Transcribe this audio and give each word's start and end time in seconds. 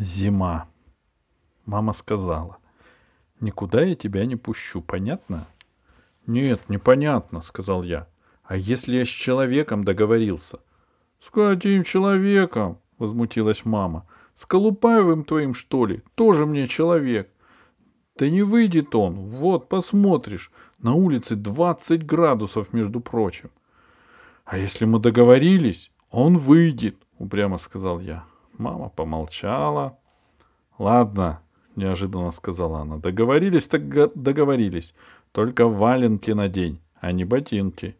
Зима. 0.00 0.66
Мама 1.66 1.92
сказала. 1.92 2.56
Никуда 3.38 3.82
я 3.82 3.94
тебя 3.94 4.24
не 4.24 4.34
пущу, 4.34 4.80
понятно? 4.80 5.46
Нет, 6.26 6.62
непонятно, 6.70 7.42
сказал 7.42 7.82
я. 7.82 8.08
А 8.42 8.56
если 8.56 8.96
я 8.96 9.04
с 9.04 9.08
человеком 9.08 9.84
договорился? 9.84 10.60
С 11.22 11.28
каким 11.28 11.84
человеком? 11.84 12.78
Возмутилась 12.96 13.66
мама. 13.66 14.06
С 14.36 14.46
Колупаевым 14.46 15.22
твоим, 15.22 15.52
что 15.52 15.84
ли? 15.84 16.02
Тоже 16.14 16.46
мне 16.46 16.66
человек. 16.66 17.30
Да 18.16 18.30
не 18.30 18.42
выйдет 18.42 18.94
он. 18.94 19.16
Вот, 19.16 19.68
посмотришь. 19.68 20.50
На 20.78 20.94
улице 20.94 21.36
20 21.36 22.06
градусов, 22.06 22.72
между 22.72 23.00
прочим. 23.00 23.50
А 24.46 24.56
если 24.56 24.86
мы 24.86 24.98
договорились, 24.98 25.92
он 26.08 26.38
выйдет, 26.38 26.96
упрямо 27.18 27.58
сказал 27.58 28.00
я. 28.00 28.24
Мама 28.60 28.90
помолчала. 28.90 29.98
Ладно, 30.78 31.40
неожиданно 31.76 32.30
сказала 32.30 32.80
она. 32.80 32.98
Договорились, 32.98 33.66
так 33.66 33.88
договорились. 34.14 34.94
Только 35.32 35.66
валенки 35.66 36.32
на 36.32 36.46
день, 36.48 36.78
а 37.00 37.10
не 37.12 37.24
ботинки. 37.24 37.96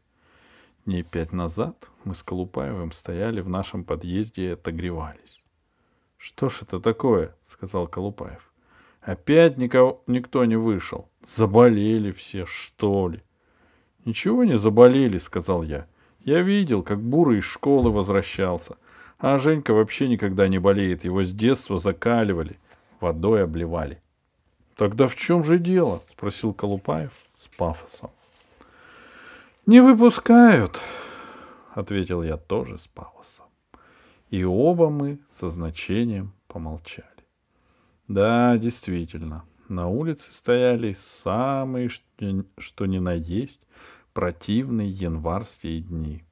Дней 0.85 1.03
пять 1.03 1.33
назад 1.33 1.89
мы 2.05 2.15
с 2.15 2.23
Колупаевым 2.23 2.93
стояли 2.93 3.41
в 3.41 3.49
нашем 3.49 3.85
подъезде 3.85 4.43
и 4.43 4.53
отогревались.— 4.53 5.41
Что 6.19 6.51
ж 6.51 6.59
это 6.61 6.79
такое?— 6.79 7.35
сказал 7.51 7.87
Колупаев.— 7.87 8.53
Опять 9.01 9.57
никого, 9.57 10.03
никто 10.07 10.45
не 10.45 10.57
вышел. 10.57 11.09
Заболели 11.27 12.11
все, 12.13 12.45
что 12.45 13.09
ли?— 13.09 13.23
Ничего 14.05 14.45
не 14.45 14.59
заболели,— 14.59 15.17
сказал 15.19 15.63
я. 15.63 15.87
Я 16.19 16.43
видел, 16.43 16.83
как 16.83 17.01
Бурый 17.01 17.39
из 17.39 17.45
школы 17.45 17.91
возвращался. 17.91 18.77
А 19.21 19.37
Женька 19.37 19.75
вообще 19.75 20.09
никогда 20.09 20.49
не 20.49 20.59
болеет. 20.59 21.05
Его 21.05 21.23
с 21.23 21.31
детства 21.31 21.79
закаливали, 21.79 22.59
водой 23.01 23.45
обливали.— 23.45 24.03
Тогда 24.77 25.07
в 25.09 25.15
чем 25.15 25.45
же 25.45 25.59
дело?— 25.59 26.03
спросил 26.13 26.55
Колупаев 26.55 27.13
с 27.37 27.49
пафосом.— 27.49 28.11
Не 29.67 29.83
выпускают,— 29.83 30.81
ответил 31.75 32.23
я 32.23 32.39
тоже 32.39 32.79
с 32.79 32.87
пафосом. 32.89 33.45
И 34.31 34.43
оба 34.43 34.89
мы 34.89 35.19
со 35.29 35.51
значением 35.51 36.33
помолчали. 36.47 37.07
Да, 38.09 38.57
действительно, 38.57 39.45
на 39.69 39.89
улице 39.89 40.33
стояли 40.33 40.97
самые, 40.99 41.91
что 41.91 42.87
ни 42.87 42.99
на 42.99 43.13
есть, 43.13 43.61
противные 44.15 44.89
январские 44.89 45.83
дни. 45.83 46.25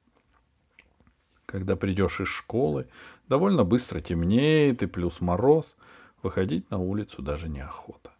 Когда 1.49 1.75
придешь 1.75 2.21
из 2.21 2.27
школы, 2.27 2.85
довольно 3.27 3.63
быстро 3.63 4.01
темнеет 4.01 4.83
и 4.83 4.85
плюс 4.85 5.19
мороз, 5.19 5.75
выходить 6.21 6.69
на 6.69 6.77
улицу 6.77 7.23
даже 7.23 7.49
неохота. 7.49 8.11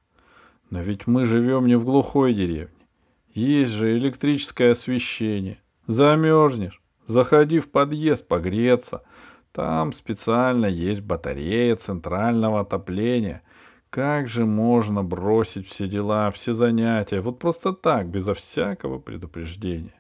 Но 0.72 0.82
ведь 0.82 1.06
мы 1.06 1.26
живем 1.26 1.68
не 1.68 1.76
в 1.76 1.86
глухой 1.86 2.34
деревне. 2.34 2.88
Есть 3.36 3.74
же 3.74 3.96
электрическое 3.96 4.72
освещение. 4.72 5.60
Замерзнешь, 5.86 6.82
заходи 7.06 7.60
в 7.60 7.70
подъезд 7.70 8.28
погреться. 8.28 9.04
Там 9.52 9.94
специально 9.94 10.66
есть 10.66 11.02
батарея 11.02 11.76
центрального 11.76 12.62
отопления. 12.62 13.44
Как 13.92 14.28
же 14.28 14.48
можно 14.48 15.04
бросить 15.04 15.68
все 15.68 15.88
дела, 15.88 16.32
все 16.32 16.56
занятия, 16.56 17.22
вот 17.22 17.38
просто 17.38 17.74
так, 17.74 18.08
безо 18.08 18.34
всякого 18.34 18.98
предупреждения? 18.98 19.99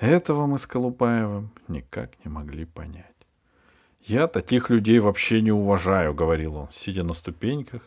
Этого 0.00 0.46
мы 0.46 0.58
с 0.58 0.66
Колупаевым 0.66 1.50
никак 1.68 2.12
не 2.24 2.30
могли 2.30 2.64
понять. 2.64 3.04
«Я 4.00 4.28
таких 4.28 4.70
людей 4.70 4.98
вообще 4.98 5.42
не 5.42 5.52
уважаю»,— 5.52 6.14
говорил 6.14 6.56
он, 6.56 6.68
сидя 6.72 7.02
на 7.02 7.12
ступеньках, 7.12 7.82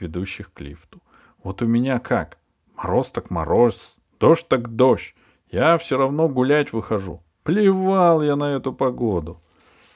ведущих 0.00 0.50
к 0.50 0.62
лифту. 0.62 1.02
«Вот 1.44 1.60
у 1.60 1.66
меня 1.66 1.98
как? 1.98 2.38
Мороз 2.74 3.10
так 3.10 3.30
мороз, 3.30 3.78
дождь 4.18 4.48
так 4.48 4.76
дождь. 4.76 5.14
Я 5.50 5.76
все 5.76 5.98
равно 5.98 6.30
гулять 6.30 6.72
выхожу. 6.72 7.22
Плевал 7.42 8.22
я 8.22 8.34
на 8.34 8.56
эту 8.56 8.72
погоду». 8.72 9.38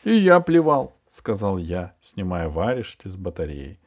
«И 0.05 0.15
я 0.15 0.41
плевал»,— 0.41 0.95
сказал 1.11 1.57
я, 1.57 1.95
снимая 2.03 2.51
варежки 2.51 3.09
с 3.09 3.17
батареи. 3.17 3.79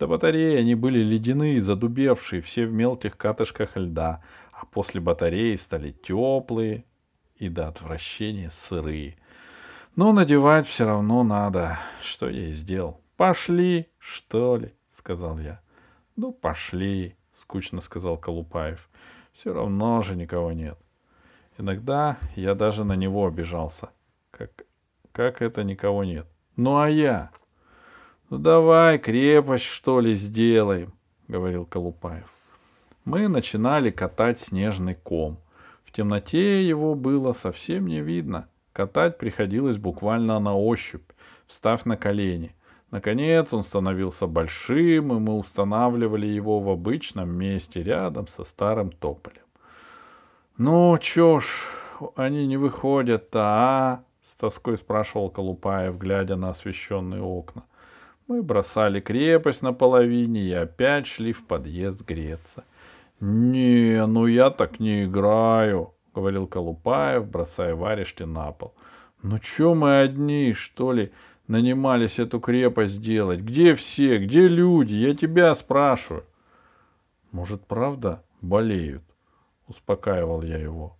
До 0.00 0.08
батареи 0.08 0.56
они 0.56 0.74
были 0.74 0.98
ледяные, 0.98 1.60
задубевшие, 1.60 2.42
все 2.42 2.66
в 2.66 2.72
мелких 2.72 3.16
катышках 3.16 3.76
льда, 3.76 4.20
а 4.50 4.66
после 4.66 5.00
батареи 5.00 5.54
стали 5.54 5.92
теплые 5.92 6.84
и 7.40 7.48
до 7.48 7.68
отвращения 7.68 8.50
сырые. 8.50 9.16
Но 9.96 10.12
надевать 10.12 10.68
все 10.68 10.84
равно 10.86 11.24
надо. 11.24 11.78
Что 12.02 12.28
я 12.28 12.48
и 12.48 12.52
сделал. 12.52 13.00
Пошли, 13.16 13.88
что 13.98 14.56
ли, 14.56 14.74
сказал 14.96 15.38
я. 15.38 15.60
Ну, 16.16 16.32
пошли, 16.32 17.16
скучно 17.34 17.80
сказал 17.80 18.18
Колупаев. 18.18 18.88
Все 19.32 19.52
равно 19.52 20.02
же 20.02 20.14
никого 20.16 20.52
нет. 20.52 20.78
Иногда 21.58 22.18
я 22.36 22.54
даже 22.54 22.84
на 22.84 22.94
него 22.94 23.26
обижался. 23.26 23.88
Как, 24.30 24.50
как 25.12 25.42
это 25.42 25.64
никого 25.64 26.04
нет? 26.04 26.26
Ну 26.56 26.78
а 26.78 26.88
я? 26.88 27.30
Ну 28.28 28.38
давай 28.38 28.98
крепость, 28.98 29.64
что 29.64 30.00
ли, 30.00 30.12
сделаем, 30.14 30.92
говорил 31.26 31.64
Колупаев. 31.64 32.30
Мы 33.04 33.28
начинали 33.28 33.90
катать 33.90 34.40
снежный 34.40 34.94
ком. 34.94 35.38
В 35.90 35.92
темноте 35.92 36.62
его 36.62 36.94
было 36.94 37.32
совсем 37.32 37.88
не 37.88 38.00
видно. 38.00 38.46
Катать 38.72 39.18
приходилось 39.18 39.76
буквально 39.76 40.38
на 40.38 40.56
ощупь, 40.56 41.10
встав 41.48 41.84
на 41.84 41.96
колени. 41.96 42.54
Наконец 42.92 43.52
он 43.52 43.64
становился 43.64 44.28
большим, 44.28 45.12
и 45.12 45.18
мы 45.18 45.36
устанавливали 45.36 46.26
его 46.26 46.60
в 46.60 46.70
обычном 46.70 47.36
месте 47.36 47.82
рядом 47.82 48.28
со 48.28 48.44
старым 48.44 48.92
тополем. 48.92 49.42
«Ну, 50.58 50.96
чё 50.98 51.40
ж, 51.40 51.46
они 52.14 52.46
не 52.46 52.56
выходят-то, 52.56 53.40
а?»— 53.42 54.04
с 54.24 54.34
тоской 54.36 54.76
спрашивал 54.76 55.28
Колупаев, 55.28 55.98
глядя 55.98 56.36
на 56.36 56.50
освещенные 56.50 57.20
окна. 57.20 57.64
Мы 58.28 58.44
бросали 58.44 59.00
крепость 59.00 59.62
на 59.62 59.72
половине 59.72 60.42
и 60.42 60.52
опять 60.52 61.08
шли 61.08 61.32
в 61.32 61.44
подъезд 61.44 62.02
греться. 62.02 62.62
«Не, 63.20 64.06
ну 64.06 64.26
я 64.26 64.50
так 64.50 64.80
не 64.80 65.04
играю»,— 65.04 65.92
говорил 66.14 66.46
Колупаев, 66.46 67.28
бросая 67.28 67.74
варежки 67.74 68.22
на 68.22 68.52
пол. 68.52 68.74
«Ну 69.22 69.38
чё 69.38 69.74
мы 69.74 70.00
одни, 70.00 70.54
что 70.54 70.92
ли, 70.92 71.12
нанимались 71.46 72.18
эту 72.18 72.40
крепость 72.40 73.02
делать? 73.02 73.40
Где 73.40 73.74
все? 73.74 74.18
Где 74.18 74.48
люди? 74.48 74.94
Я 74.94 75.14
тебя 75.14 75.54
спрашиваю». 75.54 76.24
«Может, 77.30 77.66
правда 77.66 78.24
болеют?»— 78.40 79.02
успокаивал 79.68 80.42
я 80.42 80.56
его. 80.56 80.96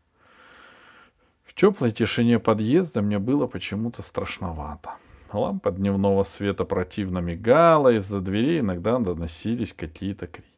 В 1.45 1.55
теплой 1.55 1.91
тишине 1.91 2.39
подъезда 2.39 3.01
мне 3.01 3.19
было 3.19 3.47
почему-то 3.47 4.03
страшновато. 4.03 4.91
Лампа 5.33 5.71
дневного 5.71 6.25
света 6.25 6.65
противно 6.65 7.19
мигала, 7.21 7.93
из-за 7.95 8.21
дверей 8.21 8.61
иногда 8.61 8.99
доносились 8.99 9.73
какие-то 9.73 10.27
крики. 10.27 10.50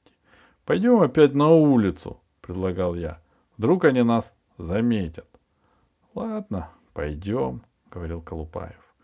«Пойдем 0.64 1.00
опять 1.00 1.34
на 1.34 1.50
улицу»,— 1.50 2.20
предлагал 2.40 2.94
я. 2.94 3.20
«Вдруг 3.56 3.84
они 3.84 4.02
нас 4.02 4.34
заметят». 4.58 5.28
«Ладно, 6.14 6.70
пойдем»,— 6.92 7.62
говорил 7.90 8.20
Колупаев. 8.20 8.94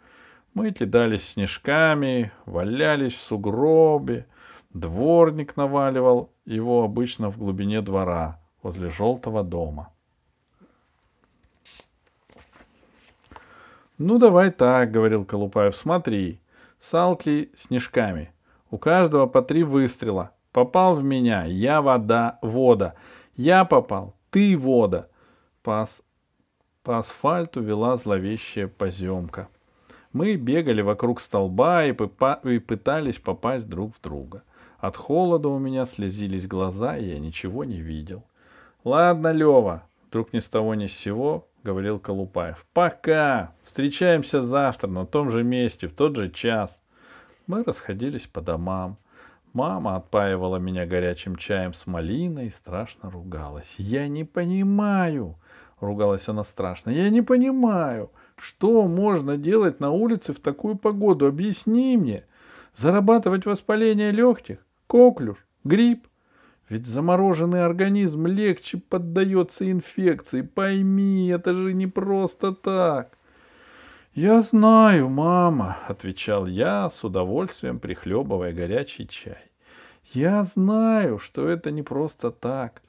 Мы 0.54 0.70
кидались 0.72 1.30
снежками, 1.30 2.32
валялись 2.46 3.14
в 3.14 3.20
сугробе. 3.20 4.26
Дворник 4.70 5.56
наваливал 5.56 6.32
его 6.44 6.84
обычно 6.84 7.30
в 7.30 7.38
глубине 7.38 7.80
двора, 7.80 8.40
возле 8.62 8.88
желтого 8.88 9.42
дома.— 9.42 9.92
«Ну, 13.98 14.18
давай 14.18 14.50
так»,— 14.50 14.90
говорил 14.92 15.24
Колупаев,— 15.24 15.74
«смотри. 15.76 16.40
Салтли 16.80 17.50
снежками. 17.56 18.32
У 18.70 18.78
каждого 18.78 19.26
по 19.26 19.42
три 19.42 19.64
выстрела. 19.64 20.30
Попал 20.58 20.96
в 20.96 21.04
меня, 21.04 21.44
я 21.44 21.80
вода, 21.80 22.40
вода. 22.42 22.94
Я 23.36 23.64
попал, 23.64 24.16
ты 24.30 24.58
вода». 24.58 25.06
По, 25.62 25.82
ас... 25.82 26.02
по 26.82 26.98
асфальту 26.98 27.60
вела 27.60 27.94
зловещая 27.94 28.66
поземка. 28.66 29.46
Мы 30.12 30.34
бегали 30.34 30.82
вокруг 30.82 31.20
столба 31.20 31.84
и, 31.84 31.92
пыпа... 31.92 32.40
и 32.42 32.58
пытались 32.58 33.20
попасть 33.20 33.68
друг 33.68 33.94
в 33.94 34.00
друга. 34.00 34.42
От 34.80 34.96
холода 34.96 35.48
у 35.48 35.60
меня 35.60 35.84
слезились 35.84 36.48
глаза, 36.48 36.96
и 36.96 37.04
я 37.04 37.20
ничего 37.20 37.62
не 37.62 37.80
видел. 37.80 38.24
«Ладно, 38.82 39.30
Лева»,— 39.30 39.84
вдруг 40.08 40.32
ни 40.32 40.40
с 40.40 40.48
того 40.48 40.74
ни 40.74 40.88
с 40.88 40.92
сего— 40.92 41.46
говорил 41.62 42.00
Колупаев. 42.00 42.66
«Пока! 42.72 43.52
Встречаемся 43.62 44.42
завтра 44.42 44.88
на 44.88 45.06
том 45.06 45.30
же 45.30 45.44
месте, 45.44 45.86
в 45.86 45.92
тот 45.92 46.16
же 46.16 46.28
час». 46.28 46.82
Мы 47.46 47.62
расходились 47.62 48.26
по 48.26 48.40
домам. 48.40 48.98
Мама 49.52 49.96
отпаивала 49.96 50.56
меня 50.56 50.86
горячим 50.86 51.36
чаем 51.36 51.74
с 51.74 51.86
малиной 51.86 52.46
и 52.46 52.50
страшно 52.50 53.10
ругалась. 53.10 53.74
«Я 53.78 54.08
не 54.08 54.24
понимаю!»— 54.24 55.36
ругалась 55.80 56.28
она 56.28 56.44
страшно. 56.44 56.90
«Я 56.90 57.10
не 57.10 57.22
понимаю, 57.22 58.10
что 58.36 58.86
можно 58.86 59.36
делать 59.36 59.80
на 59.80 59.90
улице 59.90 60.32
в 60.32 60.40
такую 60.40 60.76
погоду? 60.76 61.26
Объясни 61.26 61.96
мне!» 61.96 62.24
Зарабатывать 62.78 63.44
воспаление 63.44 64.12
легких? 64.12 64.58
Коклюш? 64.86 65.38
Грипп? 65.64 66.06
Ведь 66.68 66.86
замороженный 66.86 67.64
организм 67.64 68.26
легче 68.28 68.78
поддается 68.78 69.68
инфекции. 69.68 70.42
Пойми, 70.42 71.26
это 71.26 71.54
же 71.54 71.72
не 71.72 71.88
просто 71.88 72.52
так. 72.52 73.17
Я 74.20 74.40
знаю, 74.40 75.08
мама, 75.08 75.78
отвечал 75.86 76.46
я, 76.46 76.90
с 76.90 77.04
удовольствием 77.04 77.78
прихлебывая 77.78 78.52
горячий 78.52 79.06
чай. 79.06 79.44
Я 80.12 80.42
знаю, 80.42 81.18
что 81.18 81.48
это 81.48 81.70
не 81.70 81.84
просто 81.84 82.32
так. 82.32 82.82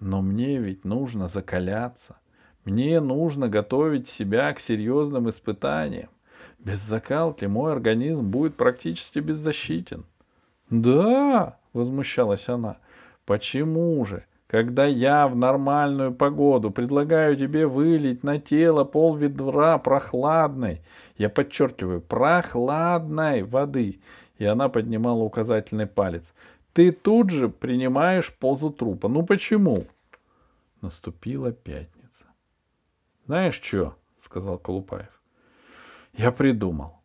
Но 0.00 0.20
мне 0.20 0.58
ведь 0.58 0.84
нужно 0.84 1.28
закаляться. 1.28 2.16
Мне 2.64 2.98
нужно 2.98 3.48
готовить 3.48 4.08
себя 4.08 4.52
к 4.52 4.58
серьезным 4.58 5.30
испытаниям. 5.30 6.10
Без 6.58 6.78
закалки 6.78 7.44
мой 7.44 7.70
организм 7.70 8.28
будет 8.28 8.56
практически 8.56 9.20
беззащитен. 9.20 10.04
Да, 10.70 11.56
возмущалась 11.72 12.48
она. 12.48 12.78
Почему 13.26 14.04
же, 14.04 14.24
когда 14.54 14.86
я 14.86 15.26
в 15.26 15.34
нормальную 15.34 16.14
погоду 16.14 16.70
предлагаю 16.70 17.36
тебе 17.36 17.66
вылить 17.66 18.22
на 18.22 18.38
тело 18.38 18.84
пол 18.84 19.16
ведра 19.16 19.78
прохладной, 19.78 20.80
я 21.18 21.28
подчеркиваю, 21.28 22.00
прохладной 22.00 23.42
воды, 23.42 23.98
и 24.38 24.44
она 24.44 24.68
поднимала 24.68 25.24
указательный 25.24 25.88
палец, 25.88 26.32
ты 26.72 26.92
тут 26.92 27.30
же 27.30 27.48
принимаешь 27.48 28.32
позу 28.32 28.70
трупа. 28.70 29.08
Ну 29.08 29.26
почему? 29.26 29.86
Наступила 30.82 31.50
пятница. 31.50 32.24
Знаешь 33.26 33.60
что? 33.60 33.96
сказал 34.22 34.58
Колупаев. 34.58 35.20
Я 36.12 36.30
придумал. 36.30 37.02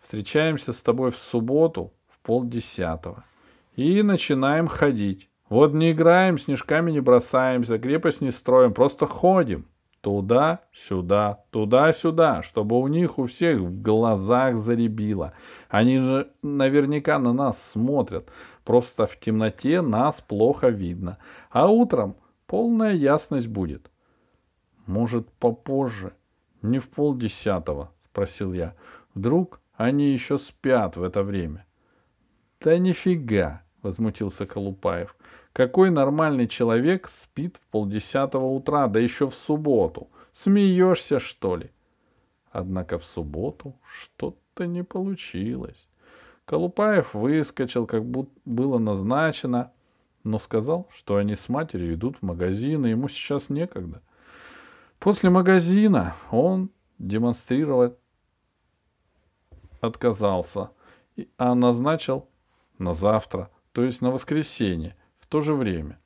Встречаемся 0.00 0.72
с 0.72 0.80
тобой 0.80 1.10
в 1.10 1.18
субботу 1.18 1.92
в 2.06 2.20
полдесятого 2.20 3.24
и 3.74 4.04
начинаем 4.04 4.68
ходить. 4.68 5.31
Вот 5.52 5.74
не 5.74 5.92
играем, 5.92 6.38
снежками 6.38 6.90
не 6.92 7.00
бросаемся, 7.00 7.78
крепость 7.78 8.22
не 8.22 8.30
строим, 8.30 8.72
просто 8.72 9.04
ходим. 9.04 9.66
Туда-сюда, 10.00 11.44
туда-сюда, 11.50 12.40
чтобы 12.40 12.80
у 12.80 12.88
них 12.88 13.18
у 13.18 13.26
всех 13.26 13.60
в 13.60 13.82
глазах 13.82 14.56
заребило. 14.56 15.34
Они 15.68 15.98
же 15.98 16.32
наверняка 16.40 17.18
на 17.18 17.34
нас 17.34 17.62
смотрят. 17.62 18.30
Просто 18.64 19.06
в 19.06 19.20
темноте 19.20 19.82
нас 19.82 20.22
плохо 20.22 20.68
видно. 20.68 21.18
А 21.50 21.68
утром 21.68 22.16
полная 22.46 22.94
ясность 22.94 23.48
будет. 23.48 23.90
Может, 24.86 25.30
попозже? 25.32 26.14
Не 26.62 26.78
в 26.78 26.88
полдесятого, 26.88 27.92
спросил 28.06 28.54
я. 28.54 28.74
Вдруг 29.12 29.60
они 29.74 30.14
еще 30.14 30.38
спят 30.38 30.96
в 30.96 31.02
это 31.02 31.22
время? 31.22 31.66
Да 32.58 32.78
нифига, 32.78 33.60
возмутился 33.82 34.46
Колупаев. 34.46 35.14
Какой 35.52 35.90
нормальный 35.90 36.48
человек 36.48 37.08
спит 37.08 37.58
в 37.58 37.66
полдесятого 37.70 38.46
утра, 38.46 38.86
да 38.88 39.00
еще 39.00 39.28
в 39.28 39.34
субботу? 39.34 40.08
Смеешься, 40.32 41.18
что 41.18 41.56
ли? 41.56 41.70
Однако 42.50 42.98
в 42.98 43.04
субботу 43.04 43.74
что-то 43.86 44.66
не 44.66 44.82
получилось. 44.82 45.88
Колупаев 46.46 47.14
выскочил, 47.14 47.86
как 47.86 48.04
будто 48.04 48.32
было 48.44 48.78
назначено, 48.78 49.72
но 50.24 50.38
сказал, 50.38 50.88
что 50.94 51.16
они 51.16 51.34
с 51.34 51.48
матерью 51.48 51.94
идут 51.94 52.18
в 52.18 52.22
магазин, 52.22 52.86
и 52.86 52.90
ему 52.90 53.08
сейчас 53.08 53.48
некогда. 53.48 54.02
После 54.98 55.30
магазина 55.30 56.14
он 56.30 56.70
демонстрировать 56.98 57.94
отказался, 59.80 60.70
а 61.36 61.54
назначил 61.54 62.28
на 62.78 62.94
завтра, 62.94 63.50
то 63.72 63.82
есть 63.82 64.00
на 64.00 64.10
воскресенье, 64.10 64.96
то 65.32 65.40
же 65.40 65.54
время. 65.54 65.98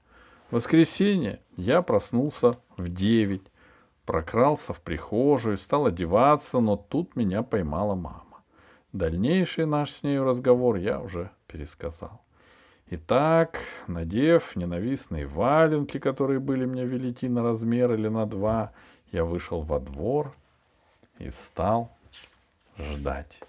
В 0.50 0.54
воскресенье 0.54 1.40
я 1.56 1.82
проснулся 1.82 2.60
в 2.76 2.88
девять, 2.88 3.42
прокрался 4.04 4.72
в 4.72 4.80
прихожую, 4.80 5.58
стал 5.58 5.86
одеваться, 5.86 6.60
но 6.60 6.76
тут 6.76 7.16
меня 7.16 7.42
поймала 7.42 7.96
мама. 7.96 8.44
Дальнейший 8.92 9.66
наш 9.66 9.90
с 9.90 10.04
нею 10.04 10.22
разговор 10.22 10.76
я 10.76 11.00
уже 11.00 11.30
пересказал. 11.48 12.22
Итак, 12.88 13.58
надев 13.88 14.54
ненавистные 14.54 15.26
валенки, 15.26 15.98
которые 15.98 16.38
были 16.38 16.64
мне 16.64 16.84
велики 16.84 17.28
на 17.28 17.42
размер 17.42 17.94
или 17.94 18.06
на 18.06 18.26
два, 18.26 18.70
я 19.10 19.24
вышел 19.24 19.62
во 19.62 19.80
двор 19.80 20.36
и 21.18 21.30
стал 21.30 21.90
ждать. 22.78 23.40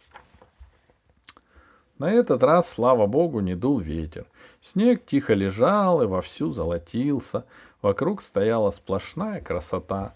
На 2.00 2.12
этот 2.12 2.44
раз, 2.44 2.70
слава 2.70 3.08
богу, 3.08 3.40
не 3.40 3.56
дул 3.56 3.80
ветер, 3.80 4.26
Снег 4.62 5.06
тихо 5.06 5.34
лежал 5.34 6.02
и 6.02 6.06
вовсю 6.06 6.52
золотился. 6.52 7.46
Вокруг 7.82 8.22
стояла 8.22 8.72
сплошная 8.72 9.42
красота. 9.42 10.14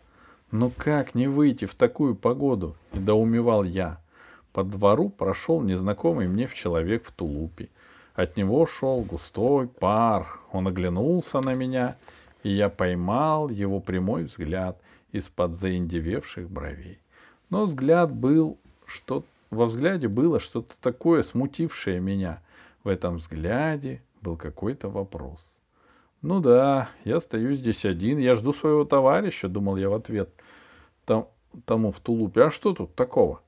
Ну 0.52 0.72
как 0.76 1.16
не 1.16 1.28
выйти 1.28 1.66
в 1.66 1.76
такую 1.76 2.16
погоду? 2.16 2.76
Недоумевал 2.94 3.64
я. 3.64 4.00
По 4.52 4.64
двору 4.64 5.10
прошел 5.10 5.62
незнакомый 5.62 6.28
мне 6.28 6.48
в 6.48 6.54
человек 6.54 7.06
в 7.06 7.12
тулупе. 7.12 7.70
От 8.14 8.36
него 8.36 8.66
шел 8.66 9.02
густой 9.02 9.68
пар. 9.68 10.28
Он 10.52 10.68
оглянулся 10.68 11.40
на 11.40 11.54
меня, 11.54 11.96
и 12.44 12.50
я 12.50 12.70
поймал 12.70 13.50
его 13.50 13.80
прямой 13.80 14.24
взгляд 14.24 14.78
из-под 15.14 15.56
заиндевевших 15.56 16.50
бровей. 16.50 17.00
Но 17.50 17.66
взгляд 17.66 18.14
был 18.14 18.58
что 18.86 19.24
во 19.52 19.66
взгляде 19.66 20.08
было 20.08 20.40
что-то 20.40 20.74
такое, 20.82 21.22
смутившее 21.22 22.00
меня. 22.00 22.42
В 22.84 22.88
этом 22.88 23.18
взгляде 23.18 24.02
был 24.22 24.38
какой-то 24.38 24.90
вопрос. 24.90 25.46
Ну 26.22 26.40
да, 26.40 26.90
я 27.04 27.20
стою 27.20 27.54
здесь 27.54 27.86
один, 27.86 28.18
я 28.18 28.34
жду 28.34 28.54
своего 28.54 28.86
товарища, 28.86 29.50
думал 29.50 29.76
я 29.76 29.90
в 29.90 29.94
ответ 29.94 30.30
там, 31.06 31.28
тому 31.66 31.92
в 31.92 32.00
тулупе. 32.00 32.44
А 32.44 32.52
что 32.52 32.74
тут 32.74 32.96
такого? 32.96 33.42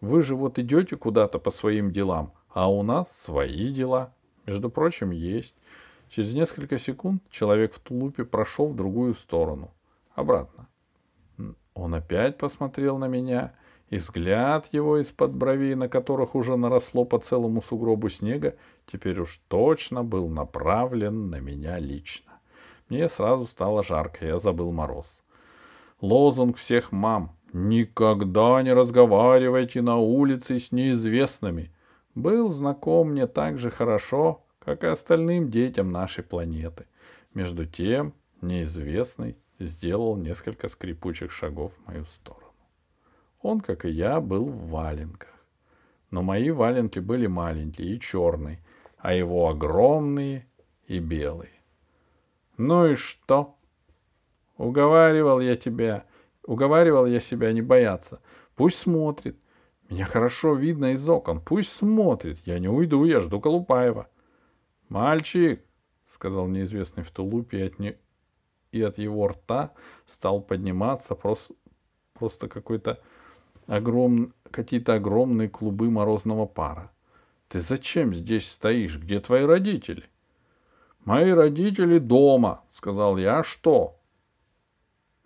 Вы 0.00 0.22
же 0.22 0.34
вот 0.34 0.58
идете 0.58 0.96
куда-то 0.96 1.38
по 1.38 1.50
своим 1.50 1.92
делам, 1.92 2.32
а 2.48 2.70
у 2.70 2.82
нас 2.82 3.10
свои 3.12 3.72
дела. 3.72 4.12
Между 4.46 4.70
прочим, 4.70 5.10
есть. 5.10 5.54
Через 6.08 6.32
несколько 6.34 6.78
секунд 6.78 7.22
человек 7.30 7.74
в 7.74 7.80
тулупе 7.80 8.24
прошел 8.24 8.68
в 8.68 8.76
другую 8.76 9.14
сторону. 9.14 9.70
Обратно. 10.14 10.68
Он 11.74 11.94
опять 11.94 12.36
посмотрел 12.38 12.98
на 12.98 13.06
меня 13.06 13.54
и 13.92 13.98
взгляд 13.98 14.68
его 14.72 14.96
из-под 15.02 15.34
бровей, 15.34 15.74
на 15.74 15.86
которых 15.86 16.34
уже 16.34 16.56
наросло 16.56 17.04
по 17.04 17.18
целому 17.18 17.60
сугробу 17.60 18.08
снега, 18.08 18.56
теперь 18.86 19.20
уж 19.20 19.38
точно 19.48 20.02
был 20.02 20.30
направлен 20.30 21.28
на 21.28 21.40
меня 21.40 21.78
лично. 21.78 22.32
Мне 22.88 23.10
сразу 23.10 23.44
стало 23.44 23.82
жарко, 23.82 24.24
я 24.24 24.38
забыл 24.38 24.72
мороз. 24.72 25.22
Лозунг 26.00 26.56
всех 26.56 26.90
мам 26.90 27.36
«Никогда 27.52 28.62
не 28.62 28.72
разговаривайте 28.72 29.82
на 29.82 29.98
улице 29.98 30.58
с 30.58 30.72
неизвестными» 30.72 31.70
был 32.14 32.50
знаком 32.50 33.10
мне 33.10 33.26
так 33.26 33.58
же 33.58 33.70
хорошо, 33.70 34.42
как 34.58 34.84
и 34.84 34.86
остальным 34.86 35.50
детям 35.50 35.92
нашей 35.92 36.24
планеты. 36.24 36.86
Между 37.34 37.66
тем, 37.66 38.14
неизвестный 38.40 39.36
сделал 39.58 40.16
несколько 40.16 40.70
скрипучих 40.70 41.30
шагов 41.30 41.74
в 41.74 41.86
мою 41.86 42.06
сторону. 42.06 42.41
Он, 43.42 43.60
как 43.60 43.84
и 43.84 43.90
я, 43.90 44.20
был 44.20 44.44
в 44.46 44.68
валенках. 44.68 45.30
Но 46.10 46.22
мои 46.22 46.50
валенки 46.50 46.98
были 46.98 47.26
маленькие 47.26 47.94
и 47.94 48.00
черные, 48.00 48.62
а 48.98 49.14
его 49.14 49.48
огромные 49.48 50.46
и 50.86 50.98
белые. 50.98 51.50
Ну 52.56 52.86
и 52.86 52.94
что? 52.94 53.56
Уговаривал 54.56 55.40
я 55.40 55.56
тебя, 55.56 56.04
уговаривал 56.44 57.06
я 57.06 57.18
себя 57.18 57.52
не 57.52 57.62
бояться. 57.62 58.20
Пусть 58.54 58.78
смотрит. 58.78 59.36
Меня 59.88 60.04
хорошо 60.04 60.54
видно 60.54 60.92
из 60.92 61.08
окон. 61.08 61.40
Пусть 61.40 61.72
смотрит. 61.72 62.38
Я 62.46 62.58
не 62.58 62.68
уйду, 62.68 63.04
я 63.04 63.20
жду 63.20 63.40
Колупаева. 63.40 64.08
Мальчик, 64.88 65.64
сказал 66.12 66.46
неизвестный 66.46 67.02
в 67.02 67.10
тулупе, 67.10 67.58
и 67.58 67.62
от, 67.62 67.78
не... 67.78 67.96
и 68.70 68.82
от 68.82 68.98
его 68.98 69.26
рта 69.28 69.72
стал 70.06 70.42
подниматься 70.42 71.14
просто, 71.14 71.54
просто 72.12 72.48
какой-то 72.48 73.02
огром... 73.66 74.34
какие-то 74.50 74.94
огромные 74.94 75.48
клубы 75.48 75.90
морозного 75.90 76.46
пара. 76.46 76.90
Ты 77.48 77.60
зачем 77.60 78.14
здесь 78.14 78.50
стоишь? 78.50 78.98
Где 78.98 79.20
твои 79.20 79.44
родители? 79.44 80.04
Мои 81.04 81.30
родители 81.32 81.98
дома, 81.98 82.62
сказал 82.72 83.18
я. 83.18 83.40
А 83.40 83.44
что? 83.44 83.98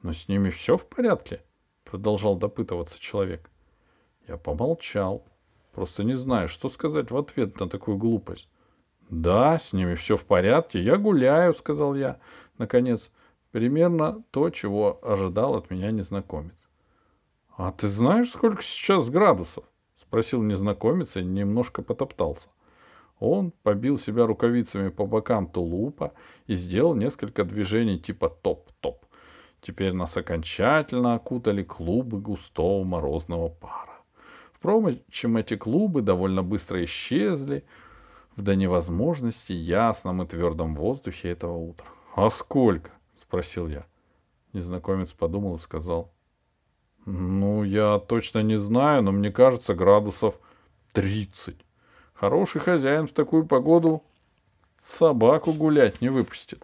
Но 0.02 0.12
с 0.12 0.28
ними 0.28 0.50
все 0.50 0.76
в 0.76 0.86
порядке? 0.86 1.42
Продолжал 1.84 2.36
допытываться 2.36 2.98
человек. 2.98 3.50
Я 4.26 4.36
помолчал. 4.36 5.24
Просто 5.72 6.02
не 6.04 6.14
знаю, 6.14 6.48
что 6.48 6.70
сказать 6.70 7.10
в 7.10 7.16
ответ 7.16 7.60
на 7.60 7.68
такую 7.68 7.96
глупость. 7.98 8.48
Да, 9.08 9.58
с 9.58 9.72
ними 9.72 9.94
все 9.94 10.16
в 10.16 10.24
порядке. 10.24 10.82
Я 10.82 10.96
гуляю, 10.96 11.54
сказал 11.54 11.94
я. 11.94 12.18
Наконец, 12.58 13.10
примерно 13.52 14.24
то, 14.30 14.50
чего 14.50 14.98
ожидал 15.02 15.54
от 15.54 15.70
меня 15.70 15.90
незнакомец.— 15.90 16.54
А 17.56 17.72
ты 17.72 17.88
знаешь, 17.88 18.30
сколько 18.30 18.62
сейчас 18.62 19.08
градусов?— 19.08 19.64
спросил 20.00 20.42
незнакомец 20.42 21.16
и 21.16 21.24
немножко 21.24 21.82
потоптался. 21.82 22.48
Он 23.18 23.50
побил 23.62 23.98
себя 23.98 24.26
рукавицами 24.26 24.90
по 24.90 25.06
бокам 25.06 25.46
тулупа 25.46 26.12
и 26.46 26.54
сделал 26.54 26.94
несколько 26.94 27.44
движений 27.44 27.98
типа 27.98 28.28
топ-топ. 28.28 29.06
Теперь 29.62 29.94
нас 29.94 30.16
окончательно 30.16 31.14
окутали 31.14 31.62
клубы 31.62 32.20
густого 32.20 32.84
морозного 32.84 33.48
пара. 33.48 33.96
Впрочем, 34.52 35.38
эти 35.38 35.56
клубы 35.56 36.02
довольно 36.02 36.42
быстро 36.42 36.84
исчезли 36.84 37.64
в 38.36 38.42
до 38.42 38.54
невозможности 38.54 39.52
ясном 39.52 40.22
и 40.22 40.26
твердом 40.26 40.74
воздухе 40.74 41.30
этого 41.30 41.56
утра. 41.56 41.86
«А 42.14 42.28
сколько?»— 42.28 42.90
спросил 43.20 43.66
я. 43.66 43.86
Незнакомец 44.52 45.12
подумал 45.12 45.56
и 45.56 45.60
сказал. 45.60 46.12
«Ну, 47.06 47.62
я 47.62 47.98
точно 48.00 48.42
не 48.42 48.58
знаю, 48.58 49.02
но 49.02 49.12
мне 49.12 49.30
кажется, 49.30 49.74
градусов 49.74 50.34
тридцать. 50.92 51.64
Хороший 52.14 52.60
хозяин 52.60 53.06
в 53.06 53.12
такую 53.12 53.46
погоду 53.46 54.02
собаку 54.82 55.52
гулять 55.52 56.00
не 56.00 56.08
выпустит». 56.08 56.62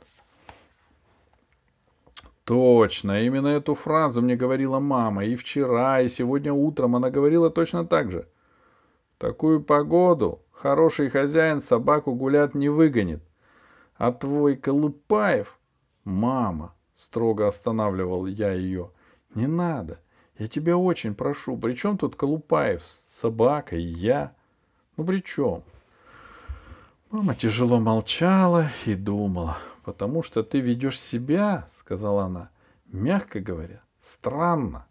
Точно, 2.44 3.22
именно 3.22 3.46
эту 3.46 3.76
фразу 3.76 4.20
мне 4.20 4.34
говорила 4.34 4.80
мама. 4.80 5.25
И 5.25 5.37
вчера, 5.37 6.00
и 6.00 6.08
сегодня 6.08 6.52
утром 6.52 6.96
она 6.96 7.08
говорила 7.08 7.50
точно 7.50 7.87
так 7.87 8.11
же. 8.11 8.26
В 9.14 9.20
такую 9.20 9.62
погоду 9.62 10.42
хороший 10.50 11.08
хозяин 11.08 11.62
собаку 11.62 12.14
гулять 12.14 12.54
не 12.54 12.68
выгонит. 12.68 13.22
А 13.96 14.12
твой 14.12 14.56
Колупаев... 14.56 15.58
Мама, 16.04 16.75
строго 16.94 17.46
останавливал 17.46 18.26
я 18.26 18.52
ее. 18.52 18.90
Не 19.37 19.46
надо. 19.46 20.01
Я 20.38 20.46
тебя 20.46 20.76
очень 20.76 21.14
прошу. 21.14 21.56
При 21.56 21.74
чем 21.74 21.98
тут 21.98 22.16
Колупаев? 22.16 22.82
Собака 23.06 23.76
и 23.76 23.82
я. 23.82 24.34
Ну 24.96 25.04
при 25.04 25.22
чем? 25.22 25.62
Мама 27.10 27.34
тяжело 27.34 27.78
молчала 27.78 28.68
и 28.86 28.94
думала 28.94 29.58
потому 29.82 30.22
что 30.22 30.42
ты 30.42 30.60
ведешь 30.60 31.00
себя,— 31.00 31.68
сказала 31.72 32.24
она,— 32.24 32.50
мягко 32.86 33.40
говоря, 33.40 33.82
странно. 33.98 34.86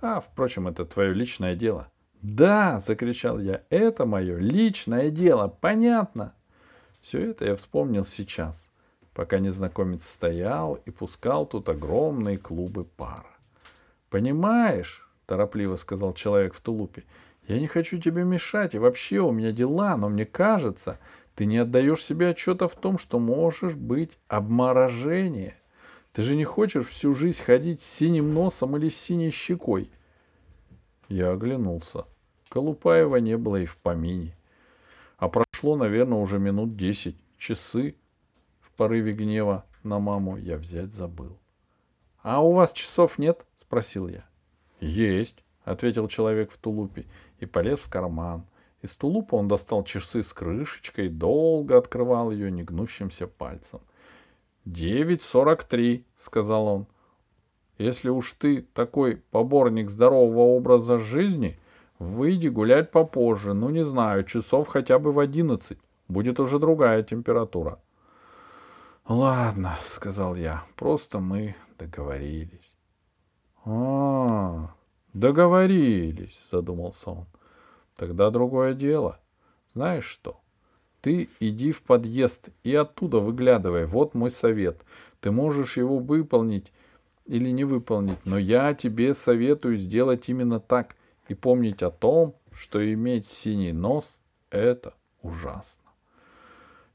А, 0.00 0.20
впрочем, 0.20 0.68
это 0.68 0.84
твое 0.84 1.12
личное 1.12 1.54
дело. 1.54 1.90
Да,— 2.22 2.80
закричал 2.86 3.38
я,— 3.38 3.62
это 3.70 4.06
мое 4.06 4.38
личное 4.38 5.10
дело, 5.10 5.48
понятно. 5.48 6.34
Все 7.00 7.30
это 7.30 7.44
я 7.44 7.56
вспомнил 7.56 8.04
сейчас, 8.04 8.70
пока 9.12 9.38
незнакомец 9.38 10.06
стоял 10.06 10.74
и 10.74 10.90
пускал 10.90 11.46
тут 11.46 11.68
огромные 11.68 12.38
клубы 12.38 12.84
пара. 12.84 13.31
Понимаешь,— 14.12 15.08
торопливо 15.26 15.76
сказал 15.76 16.12
человек 16.12 16.52
в 16.52 16.60
тулупе,— 16.60 17.04
я 17.48 17.58
не 17.58 17.66
хочу 17.66 17.98
тебе 17.98 18.24
мешать, 18.24 18.74
и 18.74 18.78
вообще 18.78 19.20
у 19.20 19.32
меня 19.32 19.52
дела, 19.52 19.96
но 19.96 20.10
мне 20.10 20.26
кажется, 20.26 20.98
ты 21.34 21.46
не 21.46 21.56
отдаешь 21.56 22.04
себе 22.04 22.28
отчета 22.28 22.68
в 22.68 22.76
том, 22.76 22.98
что 22.98 23.18
можешь 23.18 23.72
быть 23.72 24.18
обморожение. 24.28 25.56
Ты 26.12 26.20
же 26.20 26.36
не 26.36 26.44
хочешь 26.44 26.88
всю 26.88 27.14
жизнь 27.14 27.42
ходить 27.42 27.80
с 27.80 27.86
синим 27.86 28.34
носом 28.34 28.76
или 28.76 28.90
с 28.90 29.00
синей 29.00 29.30
щекой. 29.30 29.90
Я 31.08 31.30
оглянулся. 31.30 32.04
Колупаева 32.50 33.16
не 33.16 33.38
было 33.38 33.56
и 33.56 33.64
в 33.64 33.78
помине. 33.78 34.36
А 35.16 35.30
прошло, 35.30 35.74
наверное, 35.74 36.18
уже 36.18 36.38
минут 36.38 36.76
десять. 36.76 37.16
Часы 37.38 37.96
в 38.60 38.72
порыве 38.72 39.14
гнева 39.14 39.64
на 39.82 39.98
маму 40.00 40.36
я 40.36 40.58
взять 40.58 40.94
забыл.— 40.94 41.38
А 42.22 42.42
у 42.42 42.52
вас 42.52 42.72
часов 42.72 43.16
нет?— 43.18 43.46
спросил 43.72 44.06
я.— 44.06 44.26
Есть,— 44.80 45.42
ответил 45.64 46.06
человек 46.06 46.50
в 46.52 46.58
тулупе 46.58 47.06
и 47.40 47.46
полез 47.46 47.78
в 47.78 47.88
карман. 47.88 48.44
Из 48.82 48.90
тулупа 48.90 49.36
он 49.36 49.48
достал 49.48 49.82
часы 49.82 50.22
с 50.22 50.30
крышечкой, 50.34 51.08
долго 51.08 51.78
открывал 51.78 52.30
ее 52.30 52.50
негнущимся 52.50 53.26
пальцем. 53.26 53.80
«Девять 54.66 55.22
сорок 55.22 55.64
три»,— 55.64 56.04
сказал 56.18 56.66
он. 56.66 56.86
«Если 57.78 58.10
уж 58.10 58.32
ты 58.32 58.60
такой 58.74 59.16
поборник 59.30 59.88
здорового 59.88 60.54
образа 60.54 60.98
жизни, 60.98 61.58
выйди 61.98 62.48
гулять 62.48 62.90
попозже, 62.90 63.54
ну, 63.54 63.70
не 63.70 63.86
знаю, 63.86 64.24
часов 64.24 64.68
хотя 64.68 64.98
бы 64.98 65.12
в 65.12 65.18
одиннадцать. 65.18 65.78
Будет 66.08 66.38
уже 66.40 66.58
другая 66.58 67.02
температура». 67.02 67.80
«Ладно»,— 69.08 69.78
сказал 69.86 70.34
я,— 70.34 70.62
«просто 70.76 71.20
мы 71.20 71.54
договорились». 71.78 72.76
«А, 73.64 74.74
договорились»,— 75.12 76.46
задумался 76.50 77.10
он. 77.10 77.26
Тогда 77.96 78.30
другое 78.30 78.74
дело. 78.74 79.20
Знаешь 79.74 80.06
что? 80.06 80.40
Ты 81.00 81.28
иди 81.40 81.72
в 81.72 81.82
подъезд 81.82 82.48
и 82.62 82.74
оттуда 82.74 83.18
выглядывай. 83.18 83.86
Вот 83.86 84.14
мой 84.14 84.30
совет. 84.30 84.84
Ты 85.20 85.30
можешь 85.30 85.76
его 85.76 85.98
выполнить 85.98 86.72
или 87.26 87.50
не 87.50 87.64
выполнить, 87.64 88.18
но 88.24 88.38
я 88.38 88.74
тебе 88.74 89.14
советую 89.14 89.76
сделать 89.76 90.28
именно 90.28 90.60
так 90.60 90.96
и 91.28 91.34
помнить 91.34 91.82
о 91.82 91.90
том, 91.90 92.34
что 92.52 92.92
иметь 92.92 93.28
синий 93.28 93.72
нос— 93.72 94.18
это 94.50 94.94
ужасно. 95.22 95.81